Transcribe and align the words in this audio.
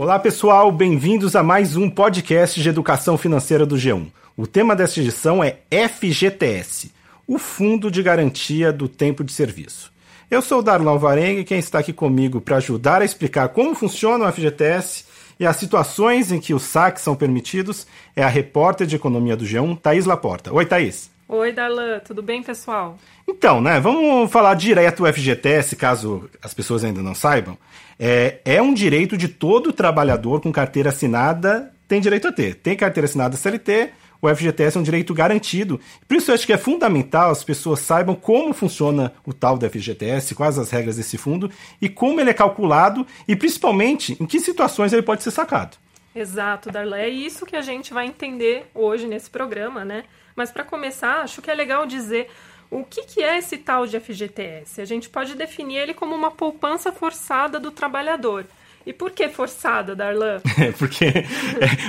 Olá 0.00 0.18
pessoal, 0.18 0.72
bem-vindos 0.72 1.36
a 1.36 1.42
mais 1.42 1.76
um 1.76 1.90
podcast 1.90 2.58
de 2.58 2.66
educação 2.66 3.18
financeira 3.18 3.66
do 3.66 3.76
G1. 3.76 4.06
O 4.34 4.46
tema 4.46 4.74
desta 4.74 4.98
edição 4.98 5.44
é 5.44 5.58
FGTS, 5.70 6.90
o 7.26 7.36
Fundo 7.36 7.90
de 7.90 8.02
Garantia 8.02 8.72
do 8.72 8.88
Tempo 8.88 9.22
de 9.22 9.30
Serviço. 9.30 9.92
Eu 10.30 10.40
sou 10.40 10.60
o 10.60 10.62
Darlan 10.62 10.92
Alvarenga 10.92 11.42
e 11.42 11.44
quem 11.44 11.58
está 11.58 11.80
aqui 11.80 11.92
comigo 11.92 12.40
para 12.40 12.56
ajudar 12.56 13.02
a 13.02 13.04
explicar 13.04 13.50
como 13.50 13.74
funciona 13.74 14.26
o 14.26 14.32
FGTS 14.32 15.04
e 15.38 15.44
as 15.44 15.56
situações 15.56 16.32
em 16.32 16.40
que 16.40 16.54
os 16.54 16.62
saques 16.62 17.02
são 17.02 17.14
permitidos 17.14 17.86
é 18.16 18.22
a 18.22 18.28
repórter 18.28 18.86
de 18.86 18.96
economia 18.96 19.36
do 19.36 19.44
G1, 19.44 19.78
Thaís 19.82 20.06
Laporta. 20.06 20.50
Oi, 20.50 20.64
Thaís. 20.64 21.09
Oi, 21.32 21.52
Darlan, 21.52 22.00
tudo 22.00 22.24
bem, 22.24 22.42
pessoal? 22.42 22.98
Então, 23.24 23.60
né, 23.60 23.78
vamos 23.78 24.28
falar 24.32 24.52
direto 24.54 25.04
do 25.04 25.12
FGTS, 25.12 25.76
caso 25.76 26.28
as 26.42 26.52
pessoas 26.52 26.82
ainda 26.82 27.00
não 27.00 27.14
saibam. 27.14 27.56
É, 27.96 28.40
é 28.44 28.60
um 28.60 28.74
direito 28.74 29.16
de 29.16 29.28
todo 29.28 29.72
trabalhador 29.72 30.40
com 30.40 30.50
carteira 30.50 30.88
assinada 30.88 31.72
tem 31.86 32.00
direito 32.00 32.26
a 32.26 32.32
ter. 32.32 32.56
Tem 32.56 32.76
carteira 32.76 33.04
assinada 33.04 33.36
CLT, 33.36 33.90
o 34.20 34.28
FGTS 34.28 34.76
é 34.76 34.80
um 34.80 34.82
direito 34.82 35.14
garantido. 35.14 35.80
Por 36.08 36.16
isso 36.16 36.32
eu 36.32 36.34
acho 36.34 36.44
que 36.44 36.52
é 36.52 36.58
fundamental 36.58 37.30
as 37.30 37.44
pessoas 37.44 37.78
saibam 37.78 38.16
como 38.16 38.52
funciona 38.52 39.12
o 39.24 39.32
tal 39.32 39.56
do 39.56 39.70
FGTS, 39.70 40.34
quais 40.34 40.58
as 40.58 40.68
regras 40.72 40.96
desse 40.96 41.16
fundo 41.16 41.48
e 41.80 41.88
como 41.88 42.20
ele 42.20 42.30
é 42.30 42.34
calculado 42.34 43.06
e 43.28 43.36
principalmente 43.36 44.16
em 44.20 44.26
que 44.26 44.40
situações 44.40 44.92
ele 44.92 45.02
pode 45.02 45.22
ser 45.22 45.30
sacado. 45.30 45.76
Exato, 46.12 46.72
Darlé. 46.72 47.04
É 47.04 47.08
isso 47.08 47.46
que 47.46 47.54
a 47.54 47.62
gente 47.62 47.94
vai 47.94 48.06
entender 48.06 48.68
hoje 48.74 49.06
nesse 49.06 49.30
programa, 49.30 49.84
né? 49.84 50.02
Mas 50.40 50.50
para 50.50 50.64
começar, 50.64 51.20
acho 51.20 51.42
que 51.42 51.50
é 51.50 51.54
legal 51.54 51.84
dizer 51.84 52.30
o 52.70 52.82
que, 52.82 53.02
que 53.02 53.22
é 53.22 53.36
esse 53.36 53.58
tal 53.58 53.86
de 53.86 54.00
FGTS. 54.00 54.80
A 54.80 54.86
gente 54.86 55.06
pode 55.10 55.34
definir 55.34 55.76
ele 55.76 55.92
como 55.92 56.14
uma 56.14 56.30
poupança 56.30 56.90
forçada 56.90 57.60
do 57.60 57.70
trabalhador. 57.70 58.46
E 58.86 58.90
por 58.90 59.10
que 59.10 59.28
forçada, 59.28 59.94
Darlan? 59.94 60.40
É, 60.58 60.72
porque 60.72 61.04
é, 61.04 61.24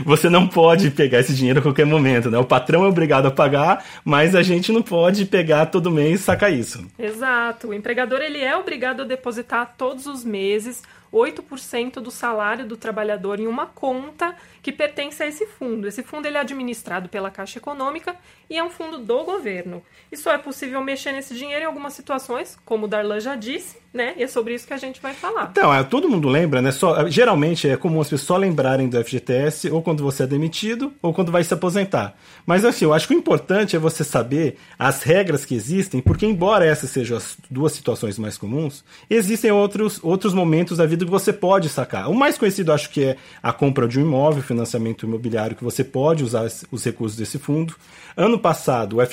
você 0.03 0.29
não 0.29 0.49
pode 0.49 0.91
pegar 0.91 1.21
esse 1.21 1.33
dinheiro 1.33 1.59
a 1.59 1.61
qualquer 1.61 1.85
momento, 1.85 2.29
né? 2.29 2.37
O 2.37 2.43
patrão 2.43 2.83
é 2.83 2.89
obrigado 2.89 3.25
a 3.25 3.31
pagar, 3.31 3.85
mas 4.03 4.35
a 4.35 4.43
gente 4.43 4.69
não 4.73 4.81
pode 4.81 5.23
pegar 5.23 5.67
todo 5.67 5.89
mês 5.89 6.19
e 6.19 6.23
sacar 6.23 6.51
isso. 6.51 6.85
Exato. 6.99 7.69
O 7.69 7.73
empregador 7.73 8.19
ele 8.19 8.41
é 8.41 8.53
obrigado 8.57 9.03
a 9.03 9.05
depositar 9.05 9.75
todos 9.77 10.07
os 10.07 10.25
meses 10.25 10.83
8% 11.11 11.95
do 11.95 12.09
salário 12.09 12.65
do 12.65 12.77
trabalhador 12.77 13.39
em 13.39 13.47
uma 13.47 13.65
conta 13.65 14.35
que 14.61 14.71
pertence 14.71 15.21
a 15.21 15.27
esse 15.27 15.45
fundo. 15.45 15.87
Esse 15.87 16.03
fundo 16.03 16.27
ele 16.27 16.37
é 16.37 16.39
administrado 16.39 17.09
pela 17.09 17.29
Caixa 17.29 17.59
Econômica 17.59 18.15
e 18.49 18.57
é 18.57 18.63
um 18.63 18.69
fundo 18.69 18.97
do 18.97 19.23
governo. 19.23 19.81
E 20.11 20.17
só 20.17 20.31
é 20.31 20.37
possível 20.37 20.81
mexer 20.81 21.11
nesse 21.11 21.33
dinheiro 21.33 21.63
em 21.63 21.67
algumas 21.67 21.93
situações, 21.93 22.57
como 22.65 22.85
o 22.85 22.87
Darlan 22.87 23.19
já 23.19 23.35
disse, 23.35 23.77
né? 23.93 24.13
E 24.17 24.23
é 24.23 24.27
sobre 24.27 24.53
isso 24.53 24.67
que 24.67 24.73
a 24.73 24.77
gente 24.77 25.01
vai 25.01 25.13
falar. 25.13 25.49
Então, 25.51 25.73
é, 25.73 25.83
todo 25.83 26.09
mundo 26.09 26.29
lembra, 26.29 26.61
né? 26.61 26.71
Só, 26.71 27.07
geralmente 27.07 27.67
é 27.67 27.75
comum 27.75 27.99
as 27.99 28.07
pessoas 28.07 28.27
só 28.27 28.37
lembrarem 28.37 28.87
do 28.87 29.03
FGTS 29.03 29.69
ou 29.69 29.81
quando 29.81 30.03
você 30.03 30.23
é 30.23 30.27
demitido 30.27 30.93
ou 31.01 31.13
quando 31.13 31.31
vai 31.31 31.43
se 31.43 31.53
aposentar. 31.53 32.15
Mas 32.45 32.63
assim, 32.63 32.85
eu 32.85 32.93
acho 32.93 33.07
que 33.07 33.13
o 33.13 33.17
importante 33.17 33.75
é 33.75 33.79
você 33.79 34.03
saber 34.03 34.57
as 34.77 35.03
regras 35.03 35.45
que 35.45 35.55
existem, 35.55 36.01
porque 36.01 36.25
embora 36.25 36.65
essas 36.65 36.89
sejam 36.89 37.17
as 37.17 37.37
duas 37.49 37.71
situações 37.71 38.17
mais 38.19 38.37
comuns, 38.37 38.83
existem 39.09 39.51
outros, 39.51 39.99
outros 40.03 40.33
momentos 40.33 40.77
da 40.77 40.85
vida 40.85 41.00
que 41.05 41.11
você 41.11 41.33
pode 41.33 41.69
sacar. 41.69 42.09
O 42.09 42.15
mais 42.15 42.37
conhecido 42.37 42.71
acho 42.71 42.89
que 42.89 43.03
é 43.03 43.17
a 43.41 43.51
compra 43.53 43.87
de 43.87 43.99
um 43.99 44.03
imóvel, 44.03 44.41
financiamento 44.41 45.05
imobiliário, 45.05 45.55
que 45.55 45.63
você 45.63 45.83
pode 45.83 46.23
usar 46.23 46.47
os 46.71 46.83
recursos 46.83 47.17
desse 47.17 47.37
fundo. 47.39 47.75
Ano 48.15 48.37
passado, 48.37 48.97
o 48.97 49.05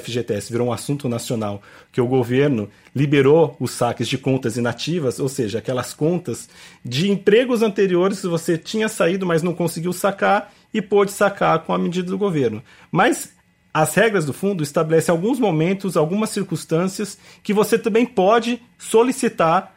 FGTS 0.00 0.50
virou 0.50 0.68
um 0.68 0.72
assunto 0.72 1.08
nacional 1.08 1.60
que 1.90 2.00
o 2.00 2.06
governo 2.06 2.68
liberou 2.94 3.56
os 3.58 3.72
saques 3.72 4.08
de 4.08 4.16
contas 4.16 4.56
inativas, 4.56 5.18
ou 5.18 5.28
seja, 5.28 5.58
aquelas 5.58 5.92
contas 5.92 6.48
de 6.84 7.10
empregos 7.10 7.62
anteriores 7.62 8.20
que 8.20 8.28
você 8.28 8.56
tinha 8.56 8.88
saído, 8.88 9.26
mas 9.26 9.42
não 9.42 9.54
conseguiu 9.54 9.92
sacar 9.92 10.52
e 10.72 10.80
pôde 10.80 11.12
sacar 11.12 11.60
com 11.60 11.72
a 11.72 11.78
medida 11.78 12.10
do 12.10 12.18
governo. 12.18 12.62
Mas 12.90 13.34
as 13.72 13.94
regras 13.94 14.24
do 14.24 14.32
fundo 14.32 14.62
estabelecem 14.62 15.12
alguns 15.12 15.38
momentos, 15.38 15.98
algumas 15.98 16.30
circunstâncias 16.30 17.18
que 17.42 17.52
você 17.52 17.78
também 17.78 18.06
pode 18.06 18.62
solicitar 18.78 19.75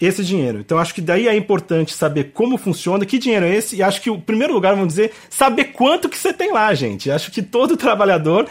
esse 0.00 0.24
dinheiro. 0.24 0.58
Então 0.60 0.78
acho 0.78 0.94
que 0.94 1.00
daí 1.00 1.28
é 1.28 1.36
importante 1.36 1.92
saber 1.92 2.32
como 2.32 2.56
funciona, 2.56 3.04
que 3.04 3.18
dinheiro 3.18 3.44
é 3.44 3.54
esse, 3.54 3.76
e 3.76 3.82
acho 3.82 4.00
que 4.00 4.10
o 4.10 4.20
primeiro 4.20 4.54
lugar, 4.54 4.74
vamos 4.74 4.88
dizer, 4.88 5.12
saber 5.28 5.64
quanto 5.66 6.08
que 6.08 6.16
você 6.16 6.32
tem 6.32 6.52
lá, 6.52 6.72
gente. 6.72 7.10
Acho 7.10 7.30
que 7.30 7.42
todo 7.42 7.76
trabalhador, 7.78 8.48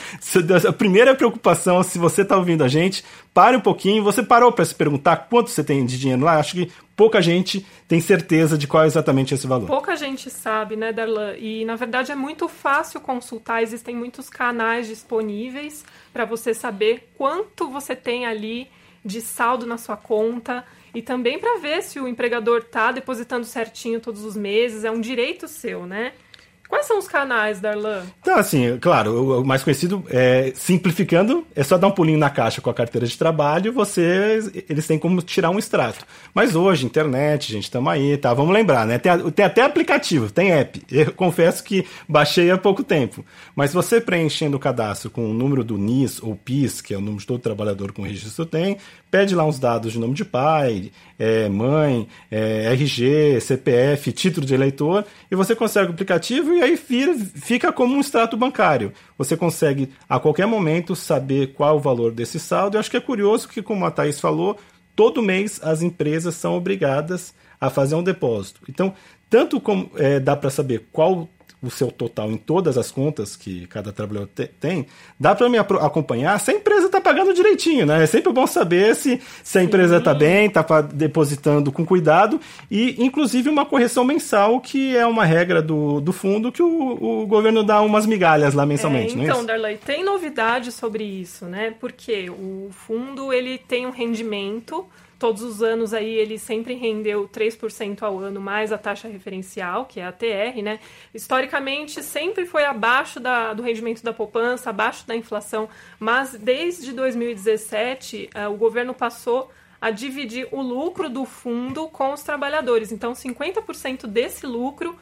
a 0.67 0.73
primeira 0.73 1.15
preocupação, 1.15 1.81
se 1.81 1.97
você 1.97 2.21
está 2.21 2.37
ouvindo 2.37 2.63
a 2.63 2.67
gente, 2.67 3.03
pare 3.33 3.57
um 3.57 3.61
pouquinho, 3.61 4.03
você 4.03 4.21
parou 4.21 4.51
para 4.51 4.65
se 4.65 4.75
perguntar 4.75 5.15
quanto 5.29 5.49
você 5.49 5.63
tem 5.63 5.85
de 5.85 5.97
dinheiro 5.97 6.23
lá? 6.23 6.37
Acho 6.37 6.53
que 6.53 6.71
pouca 6.95 7.21
gente 7.21 7.65
tem 7.87 7.99
certeza 7.99 8.57
de 8.57 8.67
qual 8.67 8.83
é 8.83 8.87
exatamente 8.87 9.33
esse 9.33 9.47
valor. 9.47 9.67
Pouca 9.67 9.95
gente 9.95 10.29
sabe, 10.29 10.75
né, 10.75 10.91
Darlan? 10.91 11.35
E 11.37 11.65
na 11.65 11.75
verdade 11.75 12.11
é 12.11 12.15
muito 12.15 12.47
fácil 12.47 12.99
consultar, 12.99 13.63
existem 13.63 13.95
muitos 13.95 14.29
canais 14.29 14.87
disponíveis 14.87 15.83
para 16.13 16.25
você 16.25 16.53
saber 16.53 17.09
quanto 17.17 17.69
você 17.69 17.95
tem 17.95 18.25
ali 18.25 18.67
de 19.03 19.21
saldo 19.21 19.65
na 19.65 19.77
sua 19.77 19.95
conta 19.95 20.65
e 20.93 21.01
também 21.01 21.39
para 21.39 21.59
ver 21.59 21.81
se 21.81 21.99
o 21.99 22.07
empregador 22.07 22.59
está 22.59 22.91
depositando 22.91 23.45
certinho 23.45 23.99
todos 23.99 24.23
os 24.23 24.35
meses, 24.35 24.83
é 24.83 24.91
um 24.91 25.01
direito 25.01 25.47
seu, 25.47 25.85
né? 25.85 26.13
Quais 26.69 26.85
são 26.85 26.99
os 26.99 27.07
canais, 27.07 27.59
Darlan? 27.59 28.03
Então, 28.21 28.37
assim, 28.37 28.77
claro, 28.77 29.41
o 29.41 29.43
mais 29.43 29.63
conhecido, 29.63 30.05
é, 30.07 30.53
simplificando, 30.53 31.43
é 31.55 31.63
só 31.63 31.79
dar 31.79 31.87
um 31.87 31.91
pulinho 31.91 32.19
na 32.19 32.29
caixa 32.29 32.61
com 32.61 32.69
a 32.69 32.73
carteira 32.75 33.07
de 33.07 33.17
trabalho, 33.17 33.73
você, 33.73 34.39
eles 34.69 34.85
têm 34.85 34.99
como 34.99 35.19
tirar 35.23 35.49
um 35.49 35.57
extrato. 35.57 36.05
Mas 36.31 36.55
hoje, 36.55 36.85
internet, 36.85 37.51
gente, 37.51 37.63
estamos 37.63 37.91
aí, 37.91 38.15
tá? 38.17 38.35
Vamos 38.35 38.53
lembrar, 38.53 38.85
né? 38.85 38.99
Tem, 38.99 39.31
tem, 39.31 39.45
até 39.45 39.63
aplicativo, 39.63 40.31
tem 40.31 40.51
app. 40.51 40.79
Eu 40.91 41.11
confesso 41.13 41.63
que 41.63 41.87
baixei 42.07 42.51
há 42.51 42.57
pouco 42.57 42.83
tempo. 42.83 43.25
Mas 43.55 43.73
você 43.73 43.99
preenchendo 43.99 44.55
o 44.55 44.59
cadastro 44.59 45.09
com 45.09 45.27
o 45.27 45.33
número 45.33 45.63
do 45.63 45.75
NIS 45.75 46.21
ou 46.21 46.35
PIS, 46.35 46.81
que 46.81 46.93
é 46.93 46.97
o 46.97 47.01
número 47.01 47.19
de 47.19 47.25
todo 47.25 47.39
trabalhador 47.39 47.91
com 47.91 48.03
registro 48.03 48.45
tem, 48.45 48.77
pede 49.09 49.33
lá 49.33 49.43
uns 49.43 49.57
dados 49.57 49.91
de 49.91 49.99
nome 49.99 50.13
de 50.13 50.23
pai, 50.23 50.91
é, 51.19 51.49
mãe, 51.49 52.07
é, 52.31 52.71
RG, 52.71 53.41
CPF, 53.41 54.11
título 54.13 54.45
de 54.47 54.53
eleitor, 54.53 55.05
e 55.29 55.35
você 55.35 55.53
consegue 55.53 55.89
o 55.89 55.93
aplicativo 55.93 56.53
e 56.53 56.63
aí 56.63 56.77
fica 56.77 57.73
como 57.73 57.93
um 57.93 57.99
extrato 57.99 58.37
bancário. 58.37 58.93
Você 59.17 59.35
consegue 59.35 59.89
a 60.07 60.17
qualquer 60.17 60.45
momento 60.45 60.95
saber 60.95 61.53
qual 61.53 61.75
o 61.75 61.81
valor 61.81 62.13
desse 62.13 62.39
saldo. 62.39 62.77
Eu 62.77 62.79
acho 62.79 62.89
que 62.89 62.97
é 62.97 63.01
curioso 63.01 63.49
que, 63.49 63.61
como 63.61 63.85
a 63.85 63.91
Thaís 63.91 64.19
falou, 64.19 64.57
todo 64.95 65.21
mês 65.21 65.59
as 65.61 65.81
empresas 65.81 66.35
são 66.35 66.55
obrigadas 66.55 67.33
a 67.59 67.69
fazer 67.69 67.95
um 67.95 68.03
depósito. 68.03 68.61
Então, 68.69 68.93
tanto 69.29 69.59
como 69.59 69.91
é, 69.95 70.19
dá 70.19 70.35
para 70.35 70.49
saber 70.49 70.87
qual 70.91 71.27
o 71.61 71.69
seu 71.69 71.91
total 71.91 72.31
em 72.31 72.37
todas 72.37 72.77
as 72.77 72.89
contas 72.89 73.35
que 73.35 73.67
cada 73.67 73.91
trabalhador 73.91 74.29
te, 74.33 74.47
tem, 74.47 74.87
dá 75.19 75.35
para 75.35 75.49
me 75.49 75.57
acompanhar 75.57 76.39
se 76.39 76.51
a 76.51 76.53
empresa 76.53 76.85
está 76.85 77.01
pagando 77.01 77.33
direitinho, 77.33 77.85
né? 77.85 78.03
É 78.03 78.05
sempre 78.05 78.31
bom 78.31 78.47
saber 78.47 78.95
se, 78.95 79.21
se 79.43 79.59
a 79.59 79.63
empresa 79.63 79.97
está 79.97 80.13
bem, 80.13 80.47
está 80.47 80.63
depositando 80.81 81.71
com 81.71 81.85
cuidado 81.85 82.39
e, 82.71 82.95
inclusive, 83.03 83.49
uma 83.49 83.65
correção 83.65 84.05
mensal, 84.05 84.61
que 84.61 84.95
é 84.95 85.05
uma 85.05 85.25
regra 85.25 85.61
do, 85.61 85.99
do 85.99 86.13
fundo 86.13 86.51
que 86.51 86.63
o, 86.63 87.23
o 87.23 87.27
governo 87.27 87.63
dá 87.63 87.81
umas 87.81 88.05
migalhas 88.05 88.53
lá 88.53 88.65
mensalmente, 88.65 89.19
é, 89.19 89.23
então, 89.23 89.25
não 89.25 89.33
é 89.33 89.37
isso? 89.37 89.47
Darley, 89.47 89.77
tem 89.77 90.03
novidade 90.03 90.71
sobre 90.71 91.03
isso, 91.03 91.45
né? 91.45 91.73
Porque 91.79 92.29
o 92.29 92.69
fundo 92.71 93.33
ele 93.33 93.57
tem 93.57 93.85
um 93.85 93.91
rendimento 93.91 94.85
todos 95.19 95.43
os 95.43 95.61
anos 95.61 95.93
aí 95.93 96.09
ele 96.09 96.39
sempre 96.39 96.73
rendeu 96.73 97.27
3% 97.27 98.01
ao 98.01 98.17
ano 98.17 98.39
mais 98.39 98.71
a 98.71 98.77
taxa 98.77 99.09
referencial, 99.09 99.85
que 99.85 99.99
é 99.99 100.05
a 100.05 100.11
TR, 100.13 100.63
né? 100.63 100.79
Historicamente 101.13 102.01
sempre 102.01 102.45
foi 102.45 102.63
abaixo 102.63 103.19
da, 103.19 103.53
do 103.53 103.61
rendimento 103.61 104.01
da 104.01 104.13
poupança, 104.13 104.69
abaixo 104.69 105.05
da 105.05 105.15
inflação, 105.15 105.67
mas 105.99 106.33
desde 106.33 106.93
2017 106.93 108.29
uh, 108.33 108.37
eh, 108.37 108.47
o 108.47 108.55
governo 108.55 108.93
passou 108.93 109.51
a 109.81 109.91
dividir 109.91 110.47
o 110.51 110.61
lucro 110.61 111.09
do 111.09 111.25
fundo 111.25 111.87
com 111.89 112.13
os 112.13 112.23
trabalhadores. 112.23 112.91
Então 112.91 113.13
50% 113.13 114.07
desse 114.07 114.45
lucro 114.45 114.95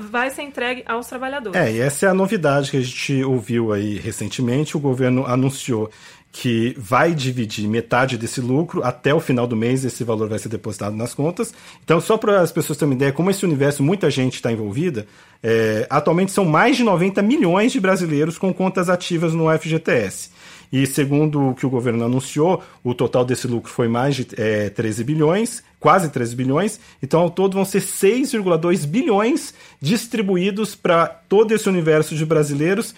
vai 0.00 0.30
ser 0.30 0.42
entregue 0.42 0.82
aos 0.86 1.06
trabalhadores. 1.06 1.58
É, 1.58 1.72
e 1.72 1.78
essa 1.78 2.06
é 2.06 2.08
a 2.08 2.14
novidade 2.14 2.70
que 2.70 2.76
a 2.76 2.80
gente 2.80 3.22
ouviu 3.22 3.72
aí 3.72 3.98
recentemente. 3.98 4.76
O 4.76 4.80
governo 4.80 5.24
anunciou 5.26 5.90
que 6.30 6.74
vai 6.78 7.14
dividir 7.14 7.66
metade 7.68 8.18
desse 8.18 8.40
lucro 8.40 8.82
até 8.84 9.14
o 9.14 9.20
final 9.20 9.46
do 9.46 9.56
mês, 9.56 9.84
esse 9.84 10.04
valor 10.04 10.28
vai 10.28 10.38
ser 10.38 10.48
depositado 10.48 10.94
nas 10.94 11.14
contas. 11.14 11.52
Então, 11.82 12.00
só 12.00 12.16
para 12.16 12.40
as 12.40 12.52
pessoas 12.52 12.78
terem 12.78 12.90
uma 12.90 12.96
ideia, 12.96 13.12
como 13.12 13.30
esse 13.30 13.44
universo 13.44 13.82
muita 13.82 14.10
gente 14.10 14.34
está 14.34 14.52
envolvida, 14.52 15.06
é, 15.42 15.86
atualmente 15.88 16.32
são 16.32 16.44
mais 16.44 16.76
de 16.76 16.84
90 16.84 17.22
milhões 17.22 17.72
de 17.72 17.80
brasileiros 17.80 18.36
com 18.38 18.52
contas 18.52 18.88
ativas 18.88 19.32
no 19.32 19.46
FGTS. 19.58 20.30
E 20.70 20.86
segundo 20.86 21.48
o 21.48 21.54
que 21.54 21.64
o 21.64 21.70
governo 21.70 22.04
anunciou, 22.04 22.62
o 22.84 22.94
total 22.94 23.24
desse 23.24 23.46
lucro 23.46 23.72
foi 23.72 23.88
mais 23.88 24.14
de 24.14 24.28
é, 24.36 24.68
13 24.68 25.02
bilhões, 25.02 25.62
quase 25.80 26.10
13 26.10 26.36
bilhões. 26.36 26.78
Então, 27.02 27.20
ao 27.20 27.30
todo, 27.30 27.54
vão 27.54 27.64
ser 27.64 27.80
6,2 27.80 28.86
bilhões 28.86 29.54
distribuídos 29.80 30.74
para 30.74 31.06
todo 31.06 31.52
esse 31.52 31.68
universo 31.68 32.14
de 32.14 32.26
brasileiros 32.26 32.94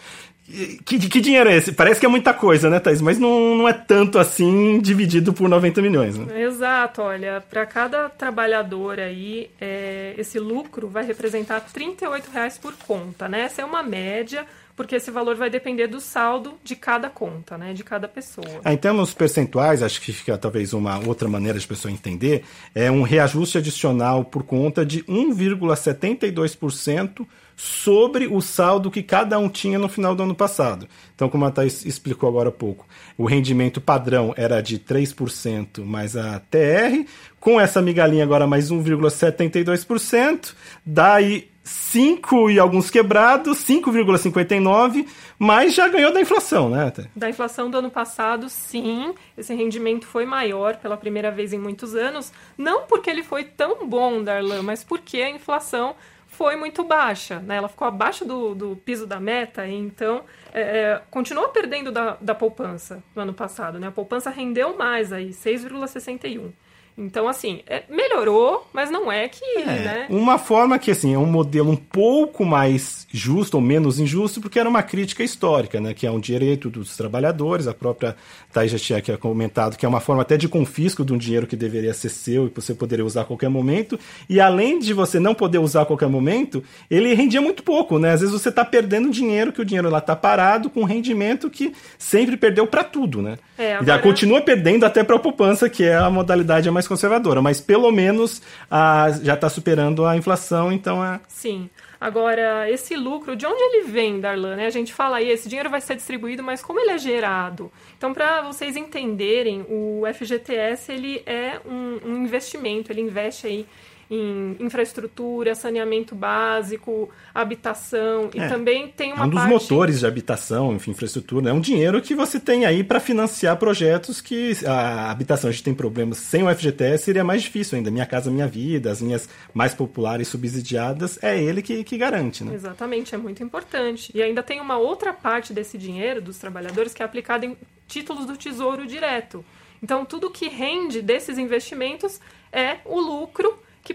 Que, 0.84 0.98
que, 0.98 1.20
dinheiro 1.20 1.48
é 1.48 1.56
esse? 1.56 1.72
Parece 1.72 2.00
que 2.00 2.06
é 2.06 2.08
muita 2.08 2.34
coisa, 2.34 2.68
né, 2.68 2.80
Thaís? 2.80 3.00
Mas 3.00 3.16
não, 3.18 3.54
não 3.54 3.68
é 3.68 3.72
tanto 3.72 4.18
assim 4.18 4.80
dividido 4.80 5.32
por 5.32 5.48
90 5.48 5.80
milhões, 5.80 6.18
né? 6.18 6.42
Exato, 6.42 7.02
olha, 7.02 7.40
para 7.48 7.64
cada 7.64 8.08
trabalhador 8.08 8.98
aí, 8.98 9.48
é, 9.60 10.12
esse 10.18 10.40
lucro 10.40 10.88
vai 10.88 11.04
representar 11.04 11.64
R$ 11.72 11.96
reais 12.32 12.58
por 12.58 12.74
conta, 12.74 13.28
né? 13.28 13.42
Essa 13.42 13.62
é 13.62 13.64
uma 13.64 13.80
média, 13.82 14.44
porque 14.74 14.96
esse 14.96 15.10
valor 15.10 15.36
vai 15.36 15.50
depender 15.50 15.86
do 15.86 16.00
saldo 16.00 16.54
de 16.64 16.74
cada 16.74 17.08
conta, 17.08 17.56
né? 17.56 17.72
De 17.72 17.84
cada 17.84 18.08
pessoa. 18.08 18.60
Ah, 18.64 18.72
em 18.72 18.76
termos 18.76 19.14
percentuais, 19.14 19.84
acho 19.84 20.00
que 20.00 20.12
fica 20.12 20.36
talvez 20.36 20.72
uma 20.72 20.98
outra 21.06 21.28
maneira 21.28 21.56
de 21.58 21.66
pessoa 21.66 21.92
entender, 21.92 22.42
é 22.74 22.90
um 22.90 23.02
reajuste 23.02 23.58
adicional 23.58 24.24
por 24.24 24.42
conta 24.42 24.84
de 24.84 25.04
1,72% 25.04 27.24
sobre 27.62 28.26
o 28.26 28.40
saldo 28.40 28.90
que 28.90 29.02
cada 29.02 29.38
um 29.38 29.46
tinha 29.46 29.78
no 29.78 29.86
final 29.86 30.14
do 30.14 30.22
ano 30.22 30.34
passado. 30.34 30.88
Então, 31.14 31.28
como 31.28 31.44
a 31.44 31.50
Thais 31.50 31.84
explicou 31.84 32.26
agora 32.26 32.48
há 32.48 32.52
pouco, 32.52 32.86
o 33.18 33.26
rendimento 33.26 33.82
padrão 33.82 34.32
era 34.34 34.62
de 34.62 34.78
3% 34.78 35.84
mais 35.84 36.16
a 36.16 36.40
TR, 36.40 37.04
com 37.38 37.60
essa 37.60 37.82
migalhinha 37.82 38.24
agora 38.24 38.46
mais 38.46 38.70
1,72%, 38.70 40.54
dá 40.86 41.14
aí 41.16 41.50
5 41.62 42.50
e 42.50 42.58
alguns 42.58 42.88
quebrados, 42.88 43.58
5,59, 43.58 45.06
mas 45.38 45.74
já 45.74 45.86
ganhou 45.86 46.14
da 46.14 46.20
inflação, 46.20 46.70
né? 46.70 46.90
Da 47.14 47.28
inflação 47.28 47.70
do 47.70 47.76
ano 47.76 47.90
passado, 47.90 48.48
sim. 48.48 49.14
Esse 49.36 49.54
rendimento 49.54 50.06
foi 50.06 50.24
maior 50.24 50.76
pela 50.76 50.96
primeira 50.96 51.30
vez 51.30 51.52
em 51.52 51.58
muitos 51.58 51.94
anos. 51.94 52.32
Não 52.56 52.86
porque 52.86 53.10
ele 53.10 53.22
foi 53.22 53.44
tão 53.44 53.86
bom, 53.86 54.24
Darlan, 54.24 54.62
mas 54.62 54.82
porque 54.82 55.18
a 55.18 55.28
inflação 55.28 55.94
foi 56.30 56.54
muito 56.54 56.84
baixa, 56.84 57.40
né? 57.40 57.56
Ela 57.56 57.68
ficou 57.68 57.86
abaixo 57.86 58.24
do, 58.24 58.54
do 58.54 58.76
piso 58.76 59.06
da 59.06 59.18
meta, 59.18 59.66
então 59.66 60.24
é, 60.54 60.60
é, 60.60 61.02
continua 61.10 61.48
perdendo 61.48 61.90
da, 61.90 62.16
da 62.20 62.34
poupança 62.34 63.02
no 63.14 63.22
ano 63.22 63.34
passado, 63.34 63.78
né? 63.78 63.88
A 63.88 63.92
poupança 63.92 64.30
rendeu 64.30 64.76
mais 64.76 65.12
aí, 65.12 65.30
6,61. 65.30 66.52
Então, 67.00 67.26
assim, 67.26 67.60
é, 67.66 67.82
melhorou, 67.88 68.68
mas 68.74 68.90
não 68.90 69.10
é 69.10 69.26
que. 69.26 69.42
É, 69.56 69.64
né? 69.64 70.06
Uma 70.10 70.38
forma 70.38 70.78
que, 70.78 70.90
assim, 70.90 71.14
é 71.14 71.18
um 71.18 71.24
modelo 71.24 71.70
um 71.70 71.76
pouco 71.76 72.44
mais 72.44 73.06
justo 73.10 73.54
ou 73.54 73.60
menos 73.60 73.98
injusto, 73.98 74.40
porque 74.40 74.58
era 74.58 74.68
uma 74.68 74.82
crítica 74.82 75.24
histórica, 75.24 75.80
né? 75.80 75.94
Que 75.94 76.06
é 76.06 76.10
um 76.10 76.20
direito 76.20 76.68
dos 76.68 76.96
trabalhadores, 76.96 77.66
a 77.66 77.72
própria 77.72 78.14
Thais 78.52 78.70
já 78.70 79.00
tinha 79.00 79.16
comentado 79.16 79.76
que 79.76 79.86
é 79.86 79.88
uma 79.88 80.00
forma 80.00 80.22
até 80.22 80.36
de 80.36 80.48
confisco 80.48 81.04
de 81.04 81.12
um 81.12 81.18
dinheiro 81.18 81.46
que 81.46 81.56
deveria 81.56 81.94
ser 81.94 82.08
seu 82.08 82.46
e 82.46 82.52
você 82.54 82.74
poderia 82.74 83.04
usar 83.04 83.22
a 83.22 83.24
qualquer 83.24 83.48
momento. 83.48 83.98
E 84.28 84.40
além 84.40 84.78
de 84.78 84.92
você 84.92 85.18
não 85.18 85.34
poder 85.34 85.58
usar 85.58 85.82
a 85.82 85.86
qualquer 85.86 86.08
momento, 86.08 86.62
ele 86.90 87.14
rendia 87.14 87.40
muito 87.40 87.62
pouco, 87.62 87.98
né? 87.98 88.12
Às 88.12 88.20
vezes 88.20 88.34
você 88.34 88.48
está 88.48 88.64
perdendo 88.64 89.10
dinheiro, 89.10 89.52
que 89.52 89.62
o 89.62 89.64
dinheiro 89.64 89.88
lá 89.88 89.98
está 89.98 90.14
parado, 90.14 90.68
com 90.68 90.80
um 90.80 90.84
rendimento 90.84 91.48
que 91.48 91.72
sempre 91.98 92.36
perdeu 92.36 92.66
para 92.66 92.84
tudo, 92.84 93.22
né? 93.22 93.38
É, 93.56 93.76
agora... 93.76 93.98
E 93.98 94.02
continua 94.02 94.40
perdendo 94.40 94.84
até 94.84 95.02
para 95.02 95.16
a 95.16 95.18
poupança, 95.18 95.68
que 95.68 95.84
é 95.84 95.96
a 95.96 96.10
modalidade 96.10 96.70
mais 96.70 96.86
conservadora, 96.90 97.40
mas 97.40 97.60
pelo 97.60 97.90
menos 97.90 98.42
a, 98.70 99.10
já 99.22 99.34
está 99.34 99.48
superando 99.48 100.04
a 100.04 100.16
inflação, 100.16 100.70
então 100.72 101.04
é. 101.04 101.20
Sim. 101.28 101.70
Agora, 102.00 102.70
esse 102.70 102.96
lucro, 102.96 103.36
de 103.36 103.46
onde 103.46 103.62
ele 103.62 103.86
vem, 103.86 104.20
Darlan? 104.20 104.56
Né? 104.56 104.66
A 104.66 104.70
gente 104.70 104.92
fala 104.92 105.18
aí, 105.18 105.28
esse 105.28 105.48
dinheiro 105.48 105.68
vai 105.68 105.82
ser 105.82 105.94
distribuído, 105.94 106.42
mas 106.42 106.62
como 106.62 106.80
ele 106.80 106.92
é 106.92 106.98
gerado? 106.98 107.70
Então, 107.96 108.14
para 108.14 108.40
vocês 108.40 108.74
entenderem, 108.74 109.66
o 109.68 110.02
FGTS 110.14 110.90
ele 110.90 111.22
é 111.26 111.60
um, 111.66 112.00
um 112.06 112.24
investimento, 112.24 112.90
ele 112.90 113.02
investe 113.02 113.46
aí 113.46 113.66
em 114.10 114.56
infraestrutura, 114.58 115.54
saneamento 115.54 116.16
básico, 116.16 117.08
habitação 117.32 118.28
e 118.34 118.40
é, 118.40 118.48
também 118.48 118.88
tem 118.88 119.12
uma 119.12 119.22
é 119.22 119.26
um 119.26 119.30
dos 119.30 119.38
parte... 119.38 119.52
motores 119.52 120.00
de 120.00 120.06
habitação, 120.06 120.74
enfim, 120.74 120.90
infraestrutura. 120.90 121.50
É 121.50 121.52
um 121.52 121.60
dinheiro 121.60 122.02
que 122.02 122.14
você 122.14 122.40
tem 122.40 122.66
aí 122.66 122.82
para 122.82 122.98
financiar 122.98 123.56
projetos 123.56 124.20
que 124.20 124.52
a 124.66 125.10
habitação 125.12 125.48
a 125.48 125.52
gente 125.52 125.62
tem 125.62 125.74
problemas 125.74 126.18
sem 126.18 126.42
o 126.42 126.52
FGTS 126.52 127.04
seria 127.04 127.22
mais 127.22 127.42
difícil 127.42 127.78
ainda. 127.78 127.90
Minha 127.90 128.06
casa, 128.06 128.30
minha 128.30 128.48
vida, 128.48 128.90
as 128.90 129.00
linhas 129.00 129.28
mais 129.54 129.74
populares 129.74 130.26
subsidiadas 130.26 131.22
é 131.22 131.40
ele 131.40 131.62
que, 131.62 131.84
que 131.84 131.96
garante, 131.96 132.42
né? 132.42 132.52
Exatamente, 132.52 133.14
é 133.14 133.18
muito 133.18 133.44
importante. 133.44 134.10
E 134.12 134.20
ainda 134.20 134.42
tem 134.42 134.60
uma 134.60 134.76
outra 134.76 135.12
parte 135.12 135.52
desse 135.52 135.78
dinheiro 135.78 136.20
dos 136.20 136.36
trabalhadores 136.36 136.92
que 136.92 137.02
é 137.02 137.04
aplicado 137.04 137.46
em 137.46 137.56
títulos 137.86 138.26
do 138.26 138.36
Tesouro 138.36 138.86
direto. 138.86 139.44
Então, 139.82 140.04
tudo 140.04 140.30
que 140.30 140.48
rende 140.48 141.00
desses 141.00 141.38
investimentos 141.38 142.20
é 142.52 142.78
o 142.84 143.00
lucro 143.00 143.39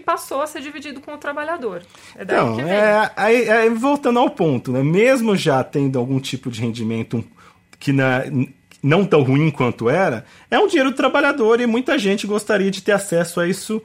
passou 0.06 0.40
a 0.40 0.46
ser 0.46 0.62
dividido 0.62 1.00
com 1.00 1.12
o 1.12 1.18
trabalhador. 1.18 1.82
É 2.14 2.24
daí 2.24 2.38
então, 2.38 2.56
que 2.56 2.62
vem. 2.62 2.72
É, 2.72 3.10
aí, 3.16 3.48
é, 3.48 3.68
voltando 3.70 4.20
ao 4.20 4.30
ponto, 4.30 4.70
né? 4.70 4.80
mesmo 4.80 5.34
já 5.34 5.62
tendo 5.64 5.98
algum 5.98 6.20
tipo 6.20 6.48
de 6.48 6.60
rendimento 6.60 7.24
que 7.80 7.92
na, 7.92 8.22
não 8.80 9.04
tão 9.04 9.24
ruim 9.24 9.50
quanto 9.50 9.90
era, 9.90 10.24
é 10.48 10.60
um 10.60 10.68
dinheiro 10.68 10.92
do 10.92 10.96
trabalhador 10.96 11.60
e 11.60 11.66
muita 11.66 11.98
gente 11.98 12.24
gostaria 12.24 12.70
de 12.70 12.80
ter 12.80 12.92
acesso 12.92 13.40
a 13.40 13.48
isso 13.48 13.82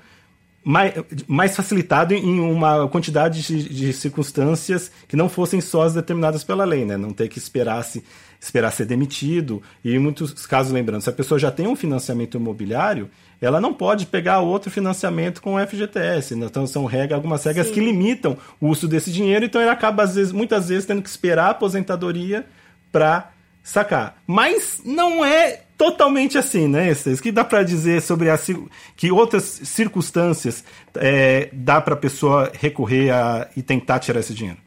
mais, 0.63 0.93
mais 1.27 1.55
facilitado 1.55 2.13
em 2.13 2.39
uma 2.39 2.87
quantidade 2.87 3.41
de, 3.41 3.69
de, 3.69 3.93
circunstâncias 3.93 4.91
que 5.07 5.15
não 5.15 5.27
fossem 5.27 5.59
só 5.59 5.83
as 5.83 5.93
determinadas 5.93 6.43
pela 6.43 6.63
lei, 6.63 6.85
né? 6.85 6.97
Não 6.97 7.11
ter 7.11 7.27
que 7.27 7.39
esperar, 7.39 7.83
se, 7.83 8.03
esperar 8.39 8.71
ser 8.71 8.85
demitido. 8.85 9.61
E 9.83 9.93
em 9.93 9.99
muitos 9.99 10.45
casos, 10.45 10.71
lembrando, 10.71 11.01
se 11.01 11.09
a 11.09 11.13
pessoa 11.13 11.39
já 11.39 11.49
tem 11.49 11.67
um 11.67 11.75
financiamento 11.75 12.37
imobiliário, 12.37 13.09
ela 13.41 13.59
não 13.59 13.73
pode 13.73 14.05
pegar 14.05 14.39
outro 14.39 14.69
financiamento 14.69 15.41
com 15.41 15.55
o 15.55 15.67
FGTS. 15.67 16.35
Né? 16.35 16.45
Então 16.45 16.67
são 16.67 16.85
regras, 16.85 17.17
algumas 17.17 17.43
regras 17.43 17.67
Sim. 17.67 17.73
que 17.73 17.79
limitam 17.79 18.37
o 18.59 18.67
uso 18.67 18.87
desse 18.87 19.11
dinheiro, 19.11 19.45
então 19.45 19.59
ele 19.59 19.71
acaba, 19.71 20.03
às 20.03 20.13
vezes, 20.13 20.31
muitas 20.31 20.69
vezes, 20.69 20.85
tendo 20.85 21.01
que 21.01 21.09
esperar 21.09 21.45
a 21.45 21.51
aposentadoria 21.51 22.45
para 22.91 23.31
sacar. 23.63 24.21
Mas 24.27 24.81
não 24.85 25.25
é 25.25 25.61
totalmente 25.81 26.37
assim, 26.37 26.67
né? 26.67 26.91
Isso 26.91 27.23
que 27.23 27.31
dá 27.31 27.43
para 27.43 27.63
dizer 27.63 28.03
sobre 28.03 28.29
a, 28.29 28.37
que 28.95 29.11
outras 29.11 29.43
circunstâncias 29.43 30.63
é, 30.93 31.49
dá 31.51 31.81
para 31.81 31.95
a 31.95 31.97
pessoa 31.97 32.51
recorrer 32.53 33.09
a, 33.09 33.49
e 33.57 33.63
tentar 33.63 33.97
tirar 33.97 34.19
esse 34.19 34.31
dinheiro? 34.31 34.59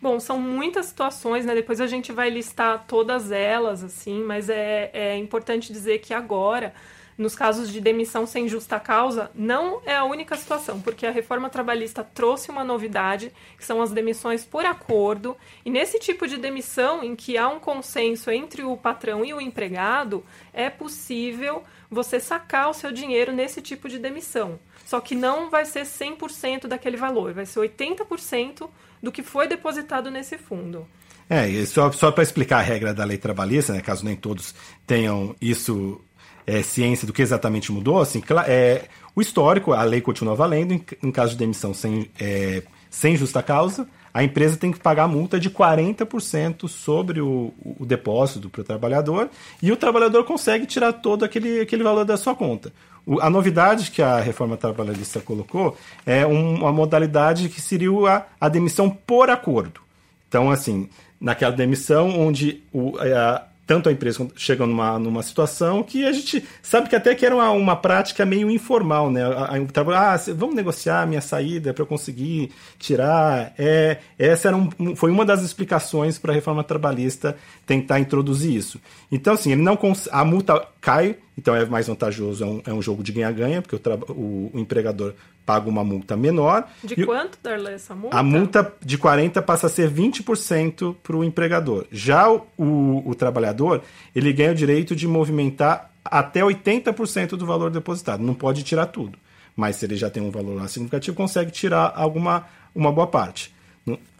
Bom, 0.00 0.20
são 0.20 0.38
muitas 0.38 0.84
situações, 0.84 1.46
né? 1.46 1.54
Depois 1.54 1.80
a 1.80 1.86
gente 1.86 2.12
vai 2.12 2.28
listar 2.28 2.84
todas 2.86 3.32
elas, 3.32 3.82
assim, 3.82 4.22
mas 4.22 4.50
é, 4.50 4.90
é 4.92 5.16
importante 5.16 5.72
dizer 5.72 6.00
que 6.00 6.12
agora 6.12 6.74
nos 7.18 7.34
casos 7.34 7.72
de 7.72 7.80
demissão 7.80 8.24
sem 8.26 8.46
justa 8.46 8.78
causa, 8.78 9.28
não 9.34 9.82
é 9.84 9.96
a 9.96 10.04
única 10.04 10.36
situação, 10.36 10.80
porque 10.80 11.04
a 11.04 11.10
reforma 11.10 11.50
trabalhista 11.50 12.04
trouxe 12.04 12.48
uma 12.48 12.62
novidade, 12.62 13.32
que 13.58 13.64
são 13.64 13.82
as 13.82 13.90
demissões 13.90 14.44
por 14.44 14.64
acordo, 14.64 15.36
e 15.64 15.70
nesse 15.70 15.98
tipo 15.98 16.28
de 16.28 16.36
demissão, 16.36 17.02
em 17.02 17.16
que 17.16 17.36
há 17.36 17.48
um 17.48 17.58
consenso 17.58 18.30
entre 18.30 18.62
o 18.62 18.76
patrão 18.76 19.24
e 19.24 19.34
o 19.34 19.40
empregado, 19.40 20.24
é 20.52 20.70
possível 20.70 21.64
você 21.90 22.20
sacar 22.20 22.70
o 22.70 22.74
seu 22.74 22.92
dinheiro 22.92 23.32
nesse 23.32 23.60
tipo 23.60 23.88
de 23.88 23.98
demissão. 23.98 24.60
Só 24.86 25.00
que 25.00 25.16
não 25.16 25.50
vai 25.50 25.64
ser 25.64 25.82
100% 25.82 26.68
daquele 26.68 26.96
valor, 26.96 27.32
vai 27.32 27.46
ser 27.46 27.58
80% 27.58 28.70
do 29.02 29.10
que 29.10 29.24
foi 29.24 29.48
depositado 29.48 30.08
nesse 30.08 30.38
fundo. 30.38 30.86
É, 31.28 31.46
e 31.46 31.66
só, 31.66 31.92
só 31.92 32.10
para 32.10 32.22
explicar 32.22 32.58
a 32.58 32.62
regra 32.62 32.94
da 32.94 33.04
lei 33.04 33.18
trabalhista, 33.18 33.72
né, 33.72 33.82
caso 33.82 34.04
nem 34.04 34.16
todos 34.16 34.54
tenham 34.86 35.36
isso 35.40 36.00
é, 36.48 36.62
ciência 36.62 37.06
do 37.06 37.12
que 37.12 37.20
exatamente 37.20 37.70
mudou, 37.70 38.00
assim, 38.00 38.22
é, 38.46 38.84
o 39.14 39.20
histórico, 39.20 39.74
a 39.74 39.82
lei 39.82 40.00
continua 40.00 40.34
valendo, 40.34 40.72
em, 40.72 40.82
em 41.02 41.12
caso 41.12 41.32
de 41.32 41.38
demissão 41.38 41.74
sem, 41.74 42.10
é, 42.18 42.62
sem 42.88 43.14
justa 43.16 43.42
causa, 43.42 43.86
a 44.14 44.24
empresa 44.24 44.56
tem 44.56 44.72
que 44.72 44.80
pagar 44.80 45.06
multa 45.06 45.38
de 45.38 45.50
40% 45.50 46.66
sobre 46.66 47.20
o, 47.20 47.52
o 47.78 47.84
depósito 47.84 48.48
para 48.48 48.62
o 48.62 48.64
trabalhador 48.64 49.28
e 49.62 49.70
o 49.70 49.76
trabalhador 49.76 50.24
consegue 50.24 50.64
tirar 50.64 50.94
todo 50.94 51.22
aquele, 51.22 51.60
aquele 51.60 51.82
valor 51.82 52.06
da 52.06 52.16
sua 52.16 52.34
conta. 52.34 52.72
O, 53.04 53.20
a 53.20 53.28
novidade 53.28 53.90
que 53.90 54.00
a 54.00 54.18
reforma 54.18 54.56
trabalhista 54.56 55.20
colocou 55.20 55.76
é 56.06 56.26
um, 56.26 56.54
uma 56.54 56.72
modalidade 56.72 57.50
que 57.50 57.60
seria 57.60 57.90
a, 58.08 58.24
a 58.40 58.48
demissão 58.48 58.88
por 58.88 59.28
acordo. 59.28 59.82
Então, 60.26 60.50
assim, 60.50 60.88
naquela 61.20 61.54
demissão 61.54 62.08
onde 62.18 62.62
o, 62.72 62.96
a, 62.98 63.47
tanto 63.68 63.90
a 63.90 63.92
empresa 63.92 64.26
chega 64.34 64.66
numa, 64.66 64.98
numa 64.98 65.22
situação 65.22 65.82
que 65.82 66.02
a 66.06 66.10
gente 66.10 66.42
sabe 66.62 66.88
que 66.88 66.96
até 66.96 67.14
que 67.14 67.26
era 67.26 67.34
uma, 67.34 67.50
uma 67.50 67.76
prática 67.76 68.24
meio 68.24 68.50
informal, 68.50 69.10
né? 69.10 69.22
A, 69.22 69.56
a, 69.56 70.14
ah, 70.14 70.16
vamos 70.34 70.54
negociar 70.54 71.02
a 71.02 71.06
minha 71.06 71.20
saída 71.20 71.74
para 71.74 71.82
eu 71.82 71.86
conseguir 71.86 72.50
tirar. 72.78 73.52
É, 73.58 73.98
essa 74.18 74.48
era 74.48 74.56
um, 74.56 74.96
foi 74.96 75.10
uma 75.10 75.22
das 75.22 75.42
explicações 75.42 76.18
para 76.18 76.32
a 76.32 76.34
reforma 76.34 76.64
trabalhista 76.64 77.36
tentar 77.66 78.00
introduzir 78.00 78.56
isso. 78.56 78.80
Então, 79.12 79.34
assim, 79.34 79.52
ele 79.52 79.60
não 79.60 79.78
a 80.10 80.24
multa 80.24 80.66
cai, 80.88 81.16
então 81.36 81.54
é 81.54 81.66
mais 81.66 81.86
vantajoso, 81.86 82.42
é 82.42 82.46
um, 82.46 82.62
é 82.68 82.72
um 82.72 82.80
jogo 82.80 83.02
de 83.02 83.12
ganha-ganha, 83.12 83.60
porque 83.60 83.76
o, 83.76 84.12
o, 84.12 84.50
o 84.54 84.58
empregador 84.58 85.12
paga 85.44 85.68
uma 85.68 85.84
multa 85.84 86.16
menor. 86.16 86.66
De 86.82 87.04
quanto, 87.04 87.38
Darley, 87.42 87.74
essa 87.74 87.94
multa? 87.94 88.16
A 88.16 88.22
multa 88.22 88.72
de 88.82 88.96
40% 88.96 89.42
passa 89.42 89.66
a 89.66 89.70
ser 89.70 89.90
20% 89.90 90.96
para 91.02 91.14
o 91.14 91.22
empregador. 91.22 91.84
Já 91.92 92.30
o, 92.30 92.46
o, 92.56 93.10
o, 93.10 93.14
trabalhador, 93.14 93.82
ele 94.16 94.32
ganha 94.32 94.52
o 94.52 94.54
direito 94.54 94.96
de 94.96 95.06
movimentar 95.06 95.90
até 96.02 96.40
80% 96.40 97.36
do 97.36 97.44
valor 97.44 97.70
depositado. 97.70 98.22
Não 98.22 98.32
pode 98.32 98.62
tirar 98.62 98.86
tudo. 98.86 99.18
Mas 99.54 99.76
se 99.76 99.84
ele 99.84 99.96
já 99.96 100.08
tem 100.08 100.22
um 100.22 100.30
valor 100.30 100.56
lá 100.56 100.68
significativo, 100.68 101.14
consegue 101.14 101.50
tirar 101.50 101.92
alguma 101.94 102.46
uma 102.74 102.90
boa 102.90 103.06
parte. 103.06 103.52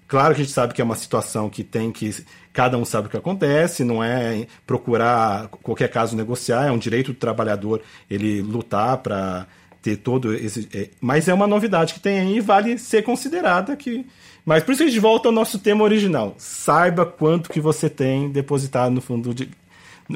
Claro 0.09 0.35
que 0.35 0.41
a 0.41 0.45
gente 0.45 0.55
sabe 0.55 0.73
que 0.73 0.81
é 0.81 0.85
uma 0.85 0.97
situação 0.97 1.50
que 1.50 1.62
tem 1.62 1.93
que. 1.93 2.25
Cada 2.50 2.79
um 2.79 2.85
sabe 2.85 3.07
o 3.07 3.11
que 3.11 3.17
acontece, 3.17 3.85
não 3.85 4.03
é 4.03 4.47
procurar 4.67 5.49
qualquer 5.49 5.88
caso 5.88 6.17
negociar, 6.17 6.67
é 6.67 6.73
um 6.73 6.79
direito 6.79 7.12
do 7.12 7.19
trabalhador 7.19 7.83
ele 8.11 8.41
lutar 8.41 8.97
para 8.99 9.47
ter 9.83 9.97
todo 9.99 10.35
esse. 10.35 10.67
É, 10.75 10.88
mas 10.99 11.29
é 11.29 11.35
uma 11.35 11.47
novidade 11.47 11.93
que 11.93 12.00
tem 12.00 12.21
aí 12.21 12.37
e 12.38 12.41
vale 12.41 12.79
ser 12.79 13.03
considerada 13.03 13.77
que. 13.77 14.07
Mas 14.47 14.62
por 14.62 14.73
isso 14.73 14.83
a 14.83 14.87
gente 14.87 14.99
volta 14.99 15.29
ao 15.29 15.33
nosso 15.33 15.59
tema 15.59 15.85
original. 15.85 16.35
Saiba 16.38 17.05
quanto 17.05 17.50
que 17.50 17.61
você 17.61 17.91
tem 17.91 18.31
depositado 18.31 18.91
no 18.91 19.03
fundo 19.03 19.35
de, 19.35 19.50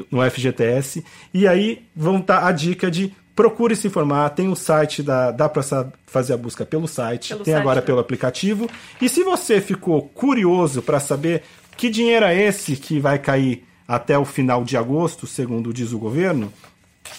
no 0.09 0.27
FGTS. 0.29 1.05
E 1.31 1.47
aí 1.47 1.85
vão 1.95 2.17
estar 2.17 2.47
a 2.47 2.51
dica 2.51 2.89
de 2.89 3.13
procure 3.35 3.75
se 3.75 3.87
informar, 3.87 4.29
tem 4.31 4.47
o 4.47 4.55
site, 4.55 5.01
da, 5.01 5.31
dá 5.31 5.49
para 5.49 5.63
fazer 6.05 6.33
a 6.33 6.37
busca 6.37 6.65
pelo 6.65 6.87
site, 6.87 7.29
pelo 7.29 7.43
tem 7.43 7.53
site, 7.53 7.61
agora 7.61 7.81
né? 7.81 7.85
pelo 7.85 7.99
aplicativo. 7.99 8.69
E 9.01 9.09
se 9.09 9.23
você 9.23 9.59
ficou 9.59 10.03
curioso 10.13 10.81
para 10.81 10.99
saber 10.99 11.43
que 11.75 11.89
dinheiro 11.89 12.25
é 12.25 12.39
esse 12.39 12.75
que 12.75 12.99
vai 12.99 13.17
cair 13.17 13.65
até 13.87 14.17
o 14.17 14.25
final 14.25 14.63
de 14.63 14.77
agosto, 14.77 15.25
segundo 15.25 15.73
diz 15.73 15.91
o 15.91 15.99
governo, 15.99 16.53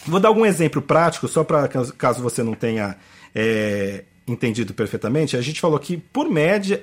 vou 0.06 0.20
dar 0.20 0.28
algum 0.28 0.46
exemplo 0.46 0.80
prático, 0.80 1.28
só 1.28 1.42
para 1.44 1.68
caso 1.68 2.22
você 2.22 2.42
não 2.42 2.54
tenha 2.54 2.96
é, 3.34 4.04
entendido 4.26 4.72
perfeitamente. 4.72 5.36
A 5.36 5.42
gente 5.42 5.60
falou 5.60 5.78
que, 5.78 5.96
por 5.96 6.30
média, 6.30 6.82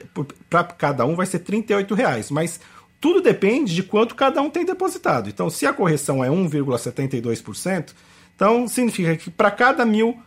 para 0.50 0.64
cada 0.64 1.06
um 1.06 1.16
vai 1.16 1.26
ser 1.26 1.42
R$ 1.48 1.96
reais, 1.96 2.30
mas 2.30 2.60
tudo 3.00 3.22
depende 3.22 3.74
de 3.74 3.82
quanto 3.82 4.14
cada 4.14 4.42
um 4.42 4.50
tem 4.50 4.66
depositado. 4.66 5.30
Então, 5.30 5.50
se 5.50 5.66
a 5.66 5.74
correção 5.74 6.24
é 6.24 6.30
1,72%, 6.30 7.94
então, 8.42 8.68
significa 8.68 9.16
que 9.16 9.30
para 9.30 9.52
cada 9.52 9.86
mil 9.86 10.18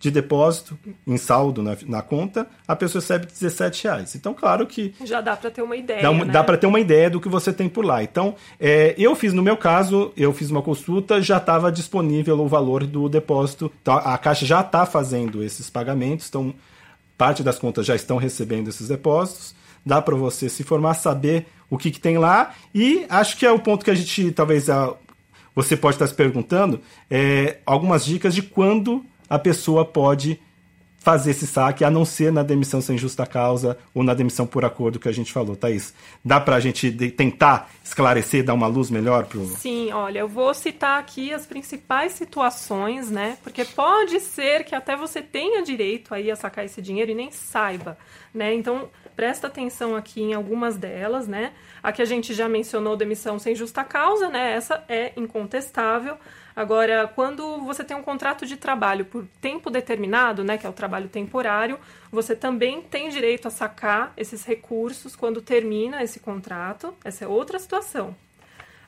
de 0.00 0.10
depósito 0.10 0.78
em 1.06 1.18
saldo 1.18 1.62
na, 1.62 1.76
na, 1.86 2.00
conta, 2.00 2.46
a 2.66 2.74
pessoa 2.74 3.02
recebe 3.02 3.26
17 3.26 3.84
reais. 3.84 4.14
Então, 4.14 4.32
claro 4.32 4.66
que. 4.66 4.94
Já 5.04 5.20
dá 5.20 5.36
para 5.36 5.50
ter 5.50 5.60
uma 5.60 5.76
ideia. 5.76 6.00
Dá, 6.00 6.10
né? 6.10 6.24
dá 6.24 6.42
para 6.42 6.56
ter 6.56 6.66
uma 6.66 6.80
ideia 6.80 7.10
do 7.10 7.20
que 7.20 7.28
você 7.28 7.52
tem 7.52 7.68
por 7.68 7.84
lá. 7.84 8.02
Então, 8.02 8.34
é, 8.58 8.94
eu 8.96 9.14
fiz, 9.14 9.34
no 9.34 9.42
meu 9.42 9.58
caso, 9.58 10.10
eu 10.16 10.32
fiz 10.32 10.50
uma 10.50 10.62
consulta, 10.62 11.20
já 11.20 11.36
estava 11.36 11.70
disponível 11.70 12.40
o 12.40 12.48
valor 12.48 12.86
do 12.86 13.10
depósito. 13.10 13.70
Então, 13.82 13.94
a 13.94 14.16
Caixa 14.16 14.46
já 14.46 14.62
está 14.62 14.86
fazendo 14.86 15.44
esses 15.44 15.68
pagamentos, 15.68 16.28
então, 16.30 16.54
parte 17.18 17.42
das 17.42 17.58
contas 17.58 17.84
já 17.84 17.94
estão 17.94 18.16
recebendo 18.16 18.68
esses 18.68 18.88
depósitos. 18.88 19.54
Dá 19.84 20.00
para 20.00 20.16
você 20.16 20.48
se 20.48 20.62
informar, 20.62 20.94
saber 20.94 21.46
o 21.68 21.76
que, 21.76 21.90
que 21.90 22.00
tem 22.00 22.16
lá. 22.16 22.54
E 22.74 23.04
acho 23.10 23.36
que 23.36 23.44
é 23.44 23.52
o 23.52 23.58
ponto 23.58 23.84
que 23.84 23.90
a 23.90 23.94
gente 23.94 24.32
talvez 24.32 24.70
você 25.62 25.76
pode 25.76 25.96
estar 25.96 26.06
se 26.06 26.14
perguntando 26.14 26.80
é, 27.10 27.58
algumas 27.66 28.04
dicas 28.04 28.34
de 28.34 28.42
quando 28.42 29.04
a 29.28 29.38
pessoa 29.38 29.84
pode 29.84 30.40
fazer 31.00 31.30
esse 31.30 31.46
saque, 31.46 31.82
a 31.82 31.90
não 31.90 32.04
ser 32.04 32.30
na 32.30 32.42
demissão 32.42 32.80
sem 32.80 32.96
justa 32.96 33.24
causa 33.26 33.76
ou 33.94 34.02
na 34.02 34.12
demissão 34.12 34.46
por 34.46 34.66
acordo 34.66 35.00
que 35.00 35.08
a 35.08 35.12
gente 35.12 35.32
falou, 35.32 35.56
Thaís. 35.56 35.94
Dá 36.22 36.38
para 36.38 36.56
a 36.56 36.60
gente 36.60 36.92
tentar 37.12 37.70
esclarecer, 37.82 38.44
dar 38.44 38.52
uma 38.52 38.66
luz 38.66 38.90
melhor 38.90 39.24
para 39.24 39.40
Sim, 39.40 39.90
olha, 39.92 40.18
eu 40.18 40.28
vou 40.28 40.52
citar 40.52 41.00
aqui 41.00 41.32
as 41.32 41.46
principais 41.46 42.12
situações, 42.12 43.10
né? 43.10 43.38
Porque 43.42 43.64
pode 43.64 44.20
ser 44.20 44.64
que 44.64 44.74
até 44.74 44.94
você 44.94 45.22
tenha 45.22 45.62
direito 45.62 46.14
aí 46.14 46.30
a 46.30 46.36
sacar 46.36 46.66
esse 46.66 46.82
dinheiro 46.82 47.10
e 47.10 47.14
nem 47.14 47.30
saiba, 47.30 47.96
né? 48.34 48.54
Então, 48.54 48.90
presta 49.16 49.46
atenção 49.46 49.96
aqui 49.96 50.20
em 50.20 50.34
algumas 50.34 50.76
delas, 50.76 51.26
né? 51.26 51.52
A 51.82 51.92
que 51.92 52.02
a 52.02 52.04
gente 52.04 52.34
já 52.34 52.48
mencionou, 52.48 52.96
demissão 52.96 53.38
sem 53.38 53.54
justa 53.54 53.84
causa, 53.84 54.28
né? 54.28 54.52
Essa 54.52 54.84
é 54.88 55.12
incontestável. 55.16 56.16
Agora, 56.54 57.10
quando 57.14 57.58
você 57.62 57.84
tem 57.84 57.96
um 57.96 58.02
contrato 58.02 58.44
de 58.44 58.56
trabalho 58.56 59.04
por 59.04 59.26
tempo 59.40 59.70
determinado, 59.70 60.44
né, 60.44 60.58
que 60.58 60.66
é 60.66 60.68
o 60.68 60.74
trabalho 60.74 61.08
temporário, 61.08 61.78
você 62.10 62.34
também 62.34 62.82
tem 62.82 63.08
direito 63.08 63.48
a 63.48 63.50
sacar 63.50 64.12
esses 64.16 64.44
recursos 64.44 65.16
quando 65.16 65.40
termina 65.40 66.02
esse 66.02 66.20
contrato. 66.20 66.92
Essa 67.04 67.24
é 67.24 67.28
outra 67.28 67.58
situação. 67.58 68.14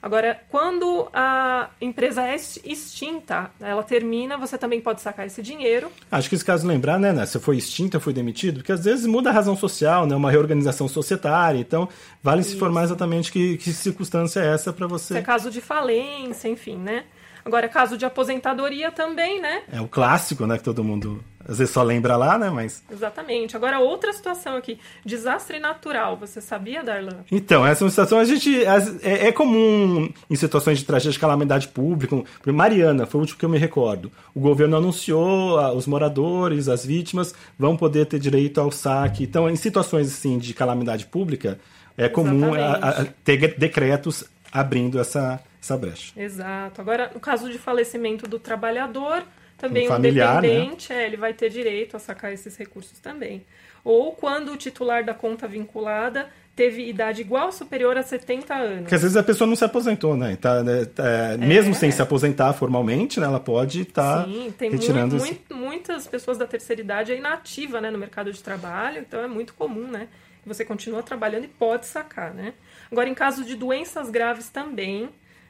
Agora, 0.02 0.40
quando 0.48 1.08
a 1.14 1.70
empresa 1.80 2.22
é 2.22 2.34
extinta, 2.34 3.52
ela 3.60 3.84
termina, 3.84 4.36
você 4.36 4.58
também 4.58 4.80
pode 4.80 5.00
sacar 5.00 5.26
esse 5.26 5.40
dinheiro. 5.40 5.92
Acho 6.10 6.28
que 6.28 6.34
esse 6.34 6.44
caso 6.44 6.66
lembrar, 6.66 6.98
né, 6.98 7.12
né, 7.12 7.24
se 7.24 7.38
foi 7.38 7.56
extinta, 7.56 8.00
foi 8.00 8.12
demitido, 8.12 8.56
porque 8.56 8.72
às 8.72 8.84
vezes 8.84 9.06
muda 9.06 9.30
a 9.30 9.32
razão 9.32 9.56
social, 9.56 10.04
né, 10.04 10.16
uma 10.16 10.28
reorganização 10.28 10.88
societária, 10.88 11.60
então 11.60 11.88
vale 12.20 12.40
Isso. 12.40 12.50
se 12.50 12.56
informar 12.56 12.82
exatamente 12.82 13.30
que, 13.30 13.56
que 13.58 13.72
circunstância 13.72 14.40
é 14.40 14.52
essa 14.52 14.72
para 14.72 14.88
você. 14.88 15.14
Se 15.14 15.20
é 15.20 15.22
caso 15.22 15.52
de 15.52 15.60
falência, 15.60 16.48
enfim, 16.48 16.76
né? 16.76 17.04
Agora, 17.44 17.68
caso 17.68 17.96
de 17.96 18.04
aposentadoria 18.04 18.90
também, 18.90 19.40
né? 19.40 19.62
É 19.72 19.80
o 19.80 19.88
clássico, 19.88 20.46
né? 20.46 20.58
Que 20.58 20.64
todo 20.64 20.84
mundo 20.84 21.22
às 21.46 21.58
vezes 21.58 21.74
só 21.74 21.82
lembra 21.82 22.16
lá, 22.16 22.38
né? 22.38 22.50
Mas. 22.50 22.82
Exatamente. 22.90 23.56
Agora, 23.56 23.80
outra 23.80 24.12
situação 24.12 24.56
aqui: 24.56 24.78
desastre 25.04 25.58
natural. 25.58 26.16
Você 26.16 26.40
sabia, 26.40 26.82
Darlan? 26.82 27.24
Então, 27.30 27.66
essa 27.66 27.82
é 27.82 27.84
uma 27.84 27.90
situação 27.90 28.18
a 28.18 28.24
gente. 28.24 28.64
É, 29.02 29.28
é 29.28 29.32
comum 29.32 30.08
em 30.30 30.36
situações 30.36 30.78
de 30.78 30.84
tragédia 30.84 31.12
de 31.12 31.18
calamidade 31.18 31.68
pública. 31.68 32.22
Mariana, 32.46 33.06
foi 33.06 33.18
o 33.18 33.22
último 33.22 33.38
que 33.38 33.44
eu 33.44 33.48
me 33.48 33.58
recordo. 33.58 34.10
O 34.34 34.40
governo 34.40 34.76
anunciou 34.76 35.58
os 35.74 35.86
moradores, 35.86 36.68
as 36.68 36.86
vítimas, 36.86 37.34
vão 37.58 37.76
poder 37.76 38.06
ter 38.06 38.18
direito 38.18 38.60
ao 38.60 38.70
saque. 38.70 39.24
Então, 39.24 39.50
em 39.50 39.56
situações 39.56 40.06
assim 40.08 40.38
de 40.38 40.54
calamidade 40.54 41.06
pública, 41.06 41.58
é 41.96 42.08
comum 42.08 42.54
a, 42.54 42.72
a, 42.72 43.04
ter 43.24 43.56
decretos 43.58 44.24
abrindo 44.52 45.00
essa 45.00 45.42
essa 45.62 45.76
brecha. 45.76 46.12
Exato. 46.20 46.80
Agora, 46.80 47.10
no 47.14 47.20
caso 47.20 47.48
de 47.50 47.56
falecimento 47.56 48.28
do 48.28 48.38
trabalhador, 48.38 49.22
também 49.56 49.86
um 49.86 49.92
familiar, 49.92 50.38
o 50.38 50.42
né? 50.42 50.48
dependente, 50.48 50.92
né? 50.92 51.02
é, 51.02 51.06
ele 51.06 51.16
vai 51.16 51.32
ter 51.32 51.48
direito 51.48 51.96
a 51.96 52.00
sacar 52.00 52.32
esses 52.32 52.56
recursos 52.56 52.98
também. 52.98 53.44
Ou 53.84 54.12
quando 54.12 54.52
o 54.52 54.56
titular 54.56 55.04
da 55.04 55.14
conta 55.14 55.46
vinculada 55.46 56.28
teve 56.54 56.86
idade 56.88 57.20
igual 57.20 57.46
ou 57.46 57.52
superior 57.52 57.96
a 57.96 58.02
70 58.02 58.54
anos. 58.54 58.80
Porque 58.80 58.94
às 58.94 59.02
vezes 59.02 59.16
a 59.16 59.22
pessoa 59.22 59.48
não 59.48 59.56
se 59.56 59.64
aposentou, 59.64 60.16
né? 60.16 60.36
Tá, 60.36 60.62
né, 60.62 60.84
tá 60.84 61.06
é, 61.06 61.36
mesmo 61.36 61.74
sem 61.74 61.90
se 61.90 62.02
aposentar 62.02 62.52
formalmente, 62.52 63.18
né, 63.18 63.26
ela 63.26 63.40
pode 63.40 63.82
estar 63.82 64.24
tá 64.24 64.24
Sim, 64.24 64.52
tem 64.58 64.70
retirando 64.70 65.16
muito, 65.16 65.54
muito, 65.54 65.56
muitas 65.56 66.06
pessoas 66.06 66.36
da 66.36 66.46
terceira 66.46 66.82
idade 66.82 67.12
aí 67.12 67.20
nativa 67.20 67.80
né, 67.80 67.90
no 67.90 67.98
mercado 67.98 68.32
de 68.32 68.42
trabalho, 68.42 68.98
então 68.98 69.20
é 69.20 69.28
muito 69.28 69.54
comum, 69.54 69.86
né? 69.86 70.08
Você 70.44 70.64
continua 70.64 71.02
trabalhando 71.04 71.44
e 71.44 71.48
pode 71.48 71.86
sacar, 71.86 72.34
né? 72.34 72.52
Agora, 72.92 73.08
em 73.08 73.14
caso 73.14 73.42
de 73.42 73.56
doenças 73.56 74.10
graves 74.10 74.50
também, 74.50 75.08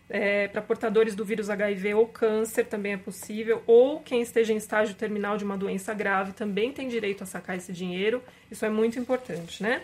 é, 0.09 0.47
para 0.47 0.63
portadores 0.63 1.17
do 1.17 1.25
vírus 1.25 1.51
HIV 1.51 1.95
ou 1.95 2.07
câncer 2.07 2.67
também 2.67 2.93
é 2.93 2.97
possível, 2.97 3.61
ou 3.67 3.99
quem 3.99 4.23
esteja 4.23 4.53
em 4.53 4.57
estágio 4.57 4.95
terminal 4.95 5.37
de 5.37 5.45
uma 5.45 5.57
doença 5.57 5.93
grave 5.93 6.33
também 6.33 6.73
tem 6.73 6.87
direito 6.87 7.25
a 7.25 7.27
sacar 7.27 7.57
esse 7.57 7.73
dinheiro. 7.73 8.23
Isso 8.49 8.65
é 8.65 8.71
muito 8.71 8.97
importante, 8.97 9.61
né? 9.61 9.83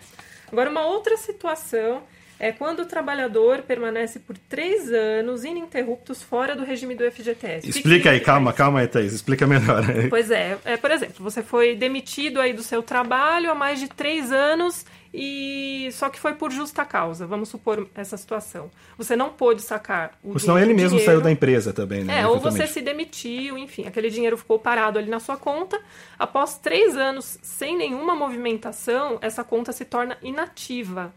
Agora, 0.53 0.71
uma 0.71 0.87
outra 0.87 1.17
situação 1.17 2.05
é 2.39 2.53
quando 2.53 2.81
o 2.81 2.87
trabalhador 2.87 3.63
permanece 3.63 4.19
por 4.19 4.37
três 4.37 4.93
anos 4.93 5.45
ininterruptos 5.45 6.23
fora 6.23 6.55
do 6.55 6.65
regime 6.65 6.95
do 6.95 7.11
FGTS. 7.11 7.69
Explica 7.69 8.11
aí, 8.11 8.21
calma, 8.21 8.53
calma 8.53 8.81
aí, 8.81 8.87
Thaís, 8.87 9.13
explica 9.13 9.47
melhor. 9.47 9.83
Pois 10.09 10.31
é, 10.31 10.57
é, 10.65 10.77
por 10.77 10.91
exemplo, 10.91 11.17
você 11.19 11.43
foi 11.43 11.75
demitido 11.75 12.41
aí 12.41 12.53
do 12.53 12.63
seu 12.63 12.83
trabalho 12.83 13.51
há 13.51 13.55
mais 13.55 13.81
de 13.81 13.89
três 13.89 14.31
anos 14.33 14.87
e 15.13 15.89
só 15.93 16.11
que 16.11 16.21
foi 16.21 16.35
por 16.35 16.53
justa 16.53 16.85
causa, 16.85 17.27
vamos 17.27 17.49
supor 17.49 17.89
essa 17.95 18.17
situação. 18.17 18.71
Você 18.97 19.17
não 19.17 19.31
pôde 19.31 19.63
sacar 19.63 20.13
o 20.23 20.33
Ou 20.33 20.39
senão 20.39 20.59
ele 20.59 20.75
mesmo 20.75 20.91
dinheiro, 20.91 21.07
saiu 21.07 21.21
da 21.21 21.31
empresa 21.31 21.73
também, 21.73 22.05
né? 22.05 22.21
É, 22.21 22.27
ou 22.27 22.39
você 22.39 22.67
se 22.67 22.81
demitiu, 22.81 23.57
enfim, 23.57 23.87
aquele 23.87 24.11
dinheiro 24.11 24.37
ficou 24.37 24.59
parado 24.59 24.99
ali 24.99 25.11
na 25.11 25.19
sua 25.19 25.37
conta. 25.37 25.81
Após 26.19 26.59
três 26.59 26.97
anos 26.97 27.39
sem 27.43 27.77
nenhuma 27.77 28.15
movimentação, 28.15 29.19
essa 29.23 29.43
conta 29.43 29.73
se 29.73 29.85
torna 29.85 30.19
inativa. 30.23 31.13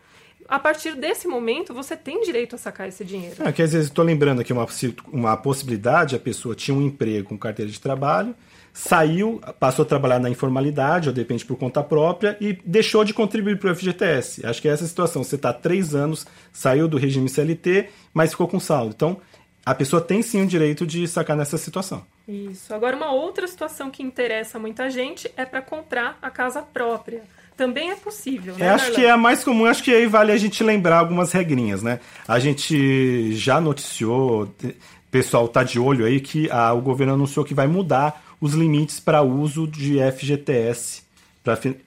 A 0.47 0.59
partir 0.59 0.95
desse 0.95 1.27
momento, 1.27 1.73
você 1.73 1.95
tem 1.95 2.21
direito 2.21 2.55
a 2.55 2.57
sacar 2.57 2.87
esse 2.87 3.03
dinheiro. 3.05 3.35
É, 3.43 3.51
que 3.51 3.61
às 3.61 3.71
vezes 3.73 3.87
estou 3.87 4.03
lembrando 4.03 4.41
aqui 4.41 4.51
uma, 4.51 4.67
uma 5.11 5.37
possibilidade, 5.37 6.15
a 6.15 6.19
pessoa 6.19 6.55
tinha 6.55 6.75
um 6.75 6.81
emprego 6.81 7.29
com 7.29 7.37
carteira 7.37 7.71
de 7.71 7.79
trabalho, 7.79 8.35
saiu, 8.73 9.41
passou 9.59 9.83
a 9.83 9.87
trabalhar 9.87 10.19
na 10.19 10.29
informalidade, 10.29 11.09
ou 11.09 11.15
depende 11.15 11.45
por 11.45 11.57
conta 11.57 11.83
própria, 11.83 12.37
e 12.39 12.53
deixou 12.65 13.03
de 13.03 13.13
contribuir 13.13 13.59
para 13.59 13.71
o 13.71 13.75
FGTS. 13.75 14.45
Acho 14.45 14.61
que 14.61 14.67
é 14.67 14.71
essa 14.71 14.85
situação. 14.85 15.23
Você 15.23 15.35
está 15.35 15.53
três 15.53 15.93
anos, 15.93 16.25
saiu 16.51 16.87
do 16.87 16.97
regime 16.97 17.29
CLT, 17.29 17.89
mas 18.13 18.31
ficou 18.31 18.47
com 18.47 18.59
saldo. 18.59 18.93
Então, 18.95 19.21
a 19.65 19.75
pessoa 19.75 20.01
tem 20.01 20.21
sim 20.21 20.41
o 20.41 20.47
direito 20.47 20.87
de 20.87 21.07
sacar 21.07 21.37
nessa 21.37 21.57
situação. 21.57 22.03
Isso. 22.27 22.73
Agora, 22.73 22.95
uma 22.95 23.11
outra 23.11 23.47
situação 23.47 23.91
que 23.91 24.01
interessa 24.01 24.57
muita 24.57 24.89
gente 24.89 25.31
é 25.37 25.45
para 25.45 25.61
comprar 25.61 26.17
a 26.21 26.29
casa 26.29 26.61
própria. 26.61 27.23
Também 27.55 27.91
é 27.91 27.95
possível, 27.95 28.55
né? 28.57 28.65
É, 28.65 28.69
acho 28.69 28.91
que 28.91 29.05
é 29.05 29.11
a 29.11 29.17
mais 29.17 29.43
comum, 29.43 29.65
acho 29.65 29.83
que 29.83 29.93
aí 29.93 30.07
vale 30.07 30.31
a 30.31 30.37
gente 30.37 30.63
lembrar 30.63 30.99
algumas 30.99 31.31
regrinhas, 31.31 31.83
né? 31.83 31.99
A 32.27 32.39
gente 32.39 33.33
já 33.33 33.61
noticiou, 33.61 34.43
o 34.43 34.73
pessoal 35.11 35.47
tá 35.47 35.63
de 35.63 35.79
olho 35.79 36.05
aí 36.05 36.19
que 36.19 36.49
a, 36.49 36.73
o 36.73 36.81
governo 36.81 37.13
anunciou 37.13 37.45
que 37.45 37.53
vai 37.53 37.67
mudar 37.67 38.23
os 38.39 38.53
limites 38.53 38.99
para 38.99 39.21
uso 39.21 39.67
de 39.67 39.99
FGTS 40.11 41.03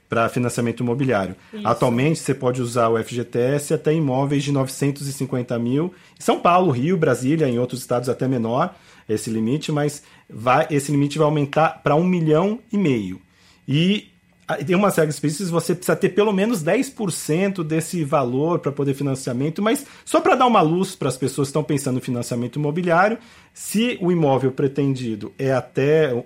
para 0.08 0.28
financiamento 0.28 0.80
imobiliário. 0.80 1.36
Isso. 1.52 1.66
Atualmente, 1.66 2.18
você 2.18 2.34
pode 2.34 2.60
usar 2.60 2.88
o 2.88 3.02
FGTS 3.02 3.74
até 3.74 3.92
imóveis 3.92 4.42
de 4.42 4.50
950 4.50 5.56
mil. 5.58 5.94
São 6.18 6.40
Paulo, 6.40 6.72
Rio, 6.72 6.96
Brasília, 6.96 7.48
em 7.48 7.58
outros 7.58 7.80
estados 7.80 8.08
até 8.08 8.26
menor 8.26 8.74
esse 9.08 9.30
limite, 9.30 9.70
mas 9.70 10.02
vai, 10.28 10.66
esse 10.70 10.90
limite 10.90 11.18
vai 11.18 11.26
aumentar 11.26 11.82
para 11.82 11.94
um 11.94 12.04
milhão 12.04 12.58
e 12.72 12.78
meio. 12.78 13.20
E 13.68 14.08
tem 14.66 14.76
umas 14.76 14.96
regras 14.96 15.14
específicas, 15.14 15.50
você 15.50 15.74
precisa 15.74 15.96
ter 15.96 16.10
pelo 16.10 16.32
menos 16.32 16.62
10% 16.62 17.64
desse 17.64 18.04
valor 18.04 18.58
para 18.58 18.72
poder 18.72 18.94
financiamento, 18.94 19.62
mas 19.62 19.86
só 20.04 20.20
para 20.20 20.34
dar 20.34 20.46
uma 20.46 20.60
luz 20.60 20.94
para 20.94 21.08
as 21.08 21.16
pessoas 21.16 21.48
que 21.48 21.50
estão 21.50 21.64
pensando 21.64 21.98
em 21.98 22.02
financiamento 22.02 22.58
imobiliário, 22.58 23.18
se 23.52 23.96
o 24.00 24.12
imóvel 24.12 24.52
pretendido 24.52 25.32
é 25.38 25.52
até 25.52 26.24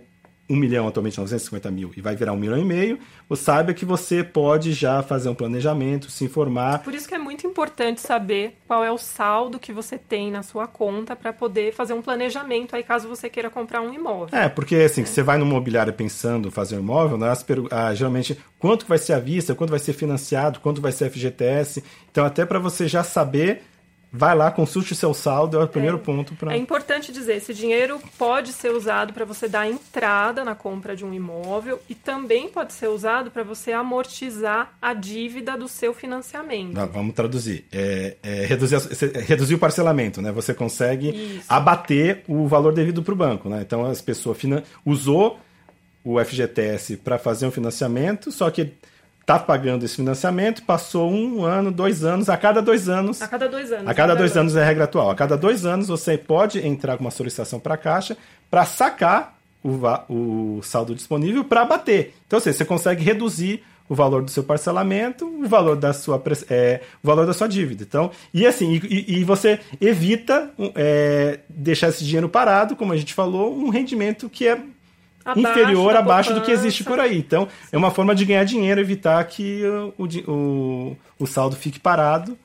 1 0.49 0.57
milhão, 0.57 0.89
atualmente 0.89 1.19
950 1.19 1.71
mil, 1.71 1.93
e 1.97 2.01
vai 2.01 2.17
virar 2.17 2.33
1 2.33 2.37
milhão 2.37 2.59
e 2.59 2.65
meio, 2.65 2.99
você 3.29 3.45
saiba 3.45 3.75
que 3.75 3.85
você 3.85 4.25
pode 4.25 4.73
já 4.73 5.03
fazer 5.03 5.29
um 5.29 5.35
planejamento, 5.35 6.11
se 6.11 6.25
informar. 6.25 6.83
Por 6.83 6.95
isso 6.95 7.09
que 7.09 7.15
é 7.15 7.19
muito 7.19 7.47
importante 7.47 8.01
saber 8.01 8.57
qual 8.67 8.85
é 8.85 8.91
o 8.91 8.99
saldo 8.99 9.59
que 9.59 9.73
você 9.73 9.99
tem 9.99 10.31
na 10.31 10.43
sua 10.43 10.67
conta 10.67 11.15
para 11.15 11.33
poder 11.33 11.73
fazer 11.73 11.93
um 11.93 12.03
planejamento 12.03 12.75
aí 12.75 12.83
caso 12.83 13.09
você 13.09 13.29
queira 13.29 13.51
comprar 13.51 13.81
um 13.81 13.93
imóvel. 13.93 14.39
É, 14.39 14.49
porque 14.49 14.77
assim, 14.77 15.03
é. 15.03 15.05
você 15.05 15.23
vai 15.23 15.39
no 15.39 15.47
mobiliário 15.47 15.93
pensando 15.93 16.51
fazer 16.51 16.77
um 16.77 16.81
imóvel, 16.81 17.19
né, 17.19 17.33
ah, 17.71 17.95
geralmente 17.95 18.39
quanto 18.59 18.87
vai 18.87 18.99
ser 18.99 19.13
a 19.13 19.19
vista, 19.19 19.55
quanto 19.55 19.71
vai 19.71 19.79
ser 19.79 19.93
financiado, 19.93 20.61
quanto 20.61 20.81
vai 20.81 20.93
ser 20.93 21.11
FGTS. 21.11 21.83
Então, 22.11 22.25
até 22.25 22.45
para 22.45 22.59
você 22.59 22.89
já 22.89 23.03
saber 23.03 23.63
Vai 24.11 24.35
lá, 24.35 24.51
consulte 24.51 24.93
o 24.93 24.97
seu 24.97 25.13
saldo, 25.13 25.61
é 25.61 25.65
o 25.65 25.69
primeiro 25.69 25.99
é, 25.99 26.01
ponto 26.01 26.35
para. 26.35 26.55
É 26.55 26.57
importante 26.57 27.13
dizer, 27.13 27.37
esse 27.37 27.53
dinheiro 27.53 28.01
pode 28.17 28.53
ser 28.55 28.71
usado 28.71 29.13
para 29.13 29.27
você 29.27 29.47
dar 29.47 29.69
entrada 29.69 30.43
na 30.45 30.55
compra 30.55 30.97
de 30.97 31.05
um 31.05 31.13
imóvel 31.13 31.79
e 31.91 31.95
também 31.95 32.49
pode 32.49 32.73
ser 32.73 32.89
usado 32.89 33.31
para 33.31 33.43
você 33.43 33.71
amortizar 33.71 34.73
a 34.81 34.95
dívida 34.95 35.59
do 35.59 35.69
seu 35.69 35.93
financiamento. 35.93 36.73
Não, 36.73 36.87
vamos 36.87 37.15
traduzir. 37.15 37.67
É, 37.71 38.17
é 38.23 38.47
reduzir, 38.47 38.79
reduzir 39.27 39.57
o 39.57 39.59
parcelamento, 39.59 40.23
né? 40.23 40.33
Você 40.33 40.55
consegue 40.55 41.11
Isso. 41.11 41.45
abater 41.47 42.25
o 42.27 42.49
valor 42.49 42.73
devido 42.73 43.03
para 43.03 43.13
o 43.13 43.17
banco, 43.17 43.51
né? 43.51 43.61
Então 43.61 43.85
as 43.85 44.01
pessoas 44.01 44.39
finan... 44.39 44.63
usou 44.87 45.39
o 46.03 46.19
FGTS 46.25 46.97
para 46.97 47.19
fazer 47.19 47.47
um 47.47 47.51
financiamento, 47.51 48.33
só 48.33 48.51
que 48.51 48.73
está 49.29 49.39
pagando 49.39 49.85
esse 49.85 49.97
financiamento, 49.97 50.63
passou 50.63 51.13
um 51.13 51.45
ano, 51.45 51.71
dois 51.71 52.03
anos, 52.03 52.31
a 52.31 52.37
cada 52.39 52.63
dois 52.63 52.89
anos. 52.89 53.21
A 53.21 53.29
cada 53.29 53.47
dois 53.47 53.71
anos. 53.71 53.87
A 53.87 53.93
cada 53.93 54.17
dois 54.17 54.35
anos 54.39 54.57
é 54.57 54.63
a 54.63 54.65
regra 54.65 54.85
atual. 54.85 55.11
A 55.11 55.15
cada 55.15 55.37
dois 55.37 55.67
anos 55.67 55.89
você 55.89 56.17
pode 56.17 56.67
entrar 56.67 56.97
com 56.97 57.05
uma 57.05 57.11
solicitação 57.11 57.61
para 57.61 57.75
a 57.75 57.77
Caixa 57.77 58.17
para 58.51 58.65
sacar 58.65 59.39
o, 59.63 59.83
o 60.09 60.63
saldo 60.63 60.95
disponível 60.95 61.45
para 61.45 61.63
bater. 61.67 62.15
Então, 62.27 62.39
assim, 62.39 62.55
você 62.55 62.65
consegue 62.65 63.05
reduzir 63.05 63.63
o 63.87 63.95
valor 63.95 64.23
do 64.23 64.31
seu 64.31 64.43
parcelamento, 64.43 65.27
o 65.27 65.47
valor 65.47 65.77
da 65.77 65.93
sua, 65.93 66.23
é, 66.49 66.81
o 67.03 67.07
valor 67.07 67.27
da 67.27 67.35
sua 67.35 67.49
dívida. 67.49 67.85
Então, 67.87 68.11
e 68.33 68.47
assim, 68.47 68.81
e, 68.83 69.19
e 69.19 69.25
você 69.25 69.61
evita 69.79 70.51
é, 70.75 71.41
deixar 71.51 71.89
esse 71.89 72.03
dinheiro 72.03 72.31
parado, 72.31 72.75
como 72.75 72.95
a 72.95 72.97
gente 72.97 73.13
falou, 73.13 73.55
um 73.55 73.69
rendimento 73.69 74.31
que 74.31 74.49
é 74.49 74.59
abaixo 75.33 75.61
inferior 75.61 75.97
abaixo 75.97 76.35
do 76.35 76.41
que 76.41 76.51
existe 76.51 76.85
por 76.85 76.99
aí. 76.99 77.19
Então, 77.19 77.49
é 77.71 77.77
uma 77.77 77.91
forma 77.91 78.15
de 78.15 78.25
ganhar 78.25 78.45
dinheiro, 78.45 78.81
evitar 78.81 79.23
que 79.25 79.63
o, 79.97 80.05
o, 80.27 80.97
o 81.19 81.27
saldo 81.27 81.57
fique 81.57 81.79
parado. 81.79 82.37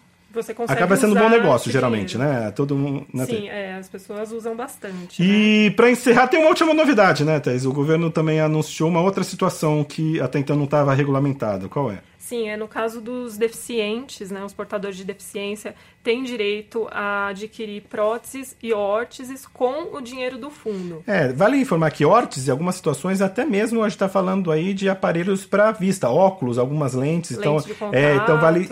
Acaba 0.67 0.95
sendo 0.97 1.15
um 1.15 1.19
bom 1.19 1.29
negócio, 1.29 1.71
geralmente, 1.71 2.17
dinheiro. 2.17 2.41
né? 2.41 2.51
Todo 2.51 2.75
mundo. 2.75 3.05
Né, 3.13 3.25
Sim, 3.25 3.47
é, 3.49 3.75
as 3.75 3.87
pessoas 3.87 4.31
usam 4.31 4.55
bastante. 4.55 5.21
E 5.21 5.69
né? 5.69 5.75
para 5.75 5.91
encerrar, 5.91 6.27
tem 6.27 6.39
uma 6.39 6.49
última 6.49 6.73
novidade, 6.73 7.23
né, 7.23 7.39
Thais? 7.39 7.67
O 7.67 7.71
governo 7.71 8.09
também 8.09 8.39
anunciou 8.39 8.89
uma 8.89 8.99
outra 8.99 9.23
situação 9.23 9.83
que 9.83 10.19
até 10.19 10.39
então 10.39 10.55
não 10.55 10.65
estava 10.65 10.91
regulamentada. 10.93 11.69
Qual 11.69 11.91
é? 11.91 11.99
Sim, 12.23 12.47
é 12.47 12.55
no 12.55 12.69
caso 12.69 13.01
dos 13.01 13.37
deficientes, 13.37 14.31
né, 14.31 14.41
os 14.45 14.53
portadores 14.53 14.95
de 14.95 15.03
deficiência 15.03 15.75
têm 16.01 16.23
direito 16.23 16.87
a 16.89 17.27
adquirir 17.27 17.81
próteses 17.81 18.55
e 18.63 18.71
órteses 18.71 19.45
com 19.45 19.93
o 19.93 19.99
dinheiro 19.99 20.37
do 20.37 20.49
fundo. 20.49 21.03
É, 21.05 21.33
vale 21.33 21.57
informar 21.57 21.91
que 21.91 22.05
órteses, 22.05 22.47
em 22.47 22.51
algumas 22.51 22.75
situações, 22.75 23.21
até 23.21 23.43
mesmo 23.43 23.81
a 23.81 23.89
gente 23.89 23.97
está 23.97 24.07
falando 24.07 24.53
aí 24.53 24.73
de 24.73 24.87
aparelhos 24.87 25.45
para 25.45 25.73
vista, 25.73 26.09
óculos, 26.09 26.57
algumas 26.57 26.93
lentes. 26.93 27.31
lentes 27.31 27.41
então, 27.41 27.57
de 27.57 27.73
contato, 27.73 27.93
é, 27.93 28.15
então 28.15 28.39
vale. 28.39 28.69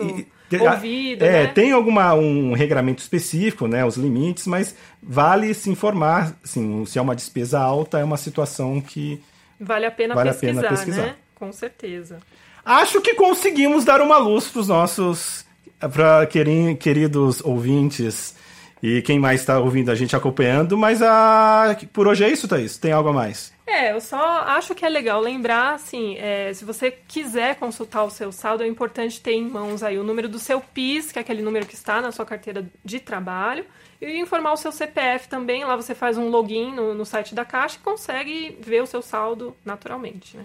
Ouvido, 0.58 1.22
é, 1.22 1.44
né? 1.44 1.46
tem 1.48 1.72
alguma 1.72 2.14
um 2.14 2.54
regramento 2.54 3.02
específico, 3.02 3.66
né, 3.66 3.84
os 3.84 3.96
limites, 3.96 4.46
mas 4.46 4.74
vale 5.02 5.52
se 5.52 5.68
informar, 5.68 6.34
assim, 6.42 6.86
se 6.86 6.98
é 6.98 7.02
uma 7.02 7.14
despesa 7.14 7.60
alta, 7.60 7.98
é 7.98 8.04
uma 8.04 8.16
situação 8.16 8.80
que 8.80 9.22
vale 9.60 9.84
a 9.84 9.90
pena, 9.90 10.14
vale 10.14 10.30
pesquisar, 10.30 10.52
a 10.52 10.54
pena 10.54 10.68
pesquisar, 10.68 11.02
né? 11.02 11.16
Com 11.34 11.52
certeza. 11.52 12.18
Acho 12.64 13.00
que 13.00 13.14
conseguimos 13.14 13.84
dar 13.84 14.00
uma 14.00 14.18
luz 14.18 14.48
para 14.48 14.60
os 14.60 14.68
nossos 14.68 15.44
para 15.80 16.26
queridos 16.26 17.40
ouvintes 17.44 18.36
e 18.82 19.00
quem 19.02 19.18
mais 19.18 19.40
está 19.40 19.60
ouvindo 19.60 19.90
a 19.90 19.94
gente 19.94 20.14
acompanhando, 20.16 20.76
mas 20.76 21.00
a, 21.00 21.76
por 21.92 22.08
hoje 22.08 22.24
é 22.24 22.28
isso, 22.28 22.48
Thaís? 22.48 22.76
Tem 22.76 22.90
algo 22.90 23.10
a 23.10 23.12
mais? 23.12 23.52
É, 23.64 23.92
eu 23.92 24.00
só 24.00 24.40
acho 24.40 24.74
que 24.74 24.84
é 24.84 24.88
legal 24.88 25.20
lembrar, 25.20 25.74
assim, 25.74 26.16
é, 26.18 26.52
se 26.52 26.64
você 26.64 26.90
quiser 26.90 27.54
consultar 27.56 28.02
o 28.02 28.10
seu 28.10 28.32
saldo, 28.32 28.64
é 28.64 28.66
importante 28.66 29.20
ter 29.20 29.34
em 29.34 29.48
mãos 29.48 29.84
aí 29.84 29.98
o 29.98 30.04
número 30.04 30.28
do 30.28 30.38
seu 30.38 30.60
PIS, 30.60 31.12
que 31.12 31.18
é 31.18 31.22
aquele 31.22 31.42
número 31.42 31.64
que 31.64 31.74
está 31.74 32.00
na 32.00 32.10
sua 32.10 32.26
carteira 32.26 32.68
de 32.84 32.98
trabalho, 32.98 33.64
e 34.00 34.18
informar 34.18 34.52
o 34.52 34.56
seu 34.56 34.72
CPF 34.72 35.28
também. 35.28 35.64
Lá 35.64 35.76
você 35.76 35.94
faz 35.94 36.18
um 36.18 36.28
login 36.28 36.74
no, 36.74 36.92
no 36.92 37.06
site 37.06 37.36
da 37.36 37.44
Caixa 37.44 37.76
e 37.76 37.84
consegue 37.84 38.58
ver 38.60 38.82
o 38.82 38.86
seu 38.86 39.00
saldo 39.00 39.56
naturalmente, 39.64 40.36
né? 40.36 40.44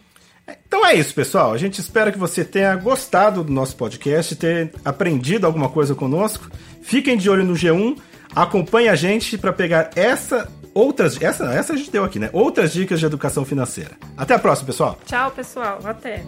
Então 0.67 0.85
é 0.85 0.95
isso, 0.95 1.13
pessoal. 1.13 1.53
A 1.53 1.57
gente 1.57 1.79
espera 1.79 2.11
que 2.11 2.17
você 2.17 2.43
tenha 2.43 2.75
gostado 2.75 3.43
do 3.43 3.51
nosso 3.51 3.75
podcast, 3.75 4.35
ter 4.35 4.71
aprendido 4.83 5.45
alguma 5.45 5.69
coisa 5.69 5.95
conosco. 5.95 6.49
Fiquem 6.81 7.17
de 7.17 7.29
olho 7.29 7.43
no 7.43 7.53
G1, 7.53 7.97
acompanhe 8.35 8.87
a 8.87 8.95
gente 8.95 9.37
para 9.37 9.51
pegar 9.51 9.91
essa 9.95 10.49
outras 10.73 11.19
essa 11.19 11.45
essa 11.45 11.73
a 11.73 11.75
gente 11.75 11.89
deu 11.89 12.03
aqui, 12.03 12.19
né? 12.19 12.29
Outras 12.31 12.71
dicas 12.71 12.99
de 12.99 13.05
educação 13.05 13.43
financeira. 13.43 13.91
Até 14.15 14.35
a 14.35 14.39
próxima, 14.39 14.67
pessoal. 14.67 14.97
Tchau, 15.05 15.31
pessoal. 15.31 15.79
Até. 15.83 16.23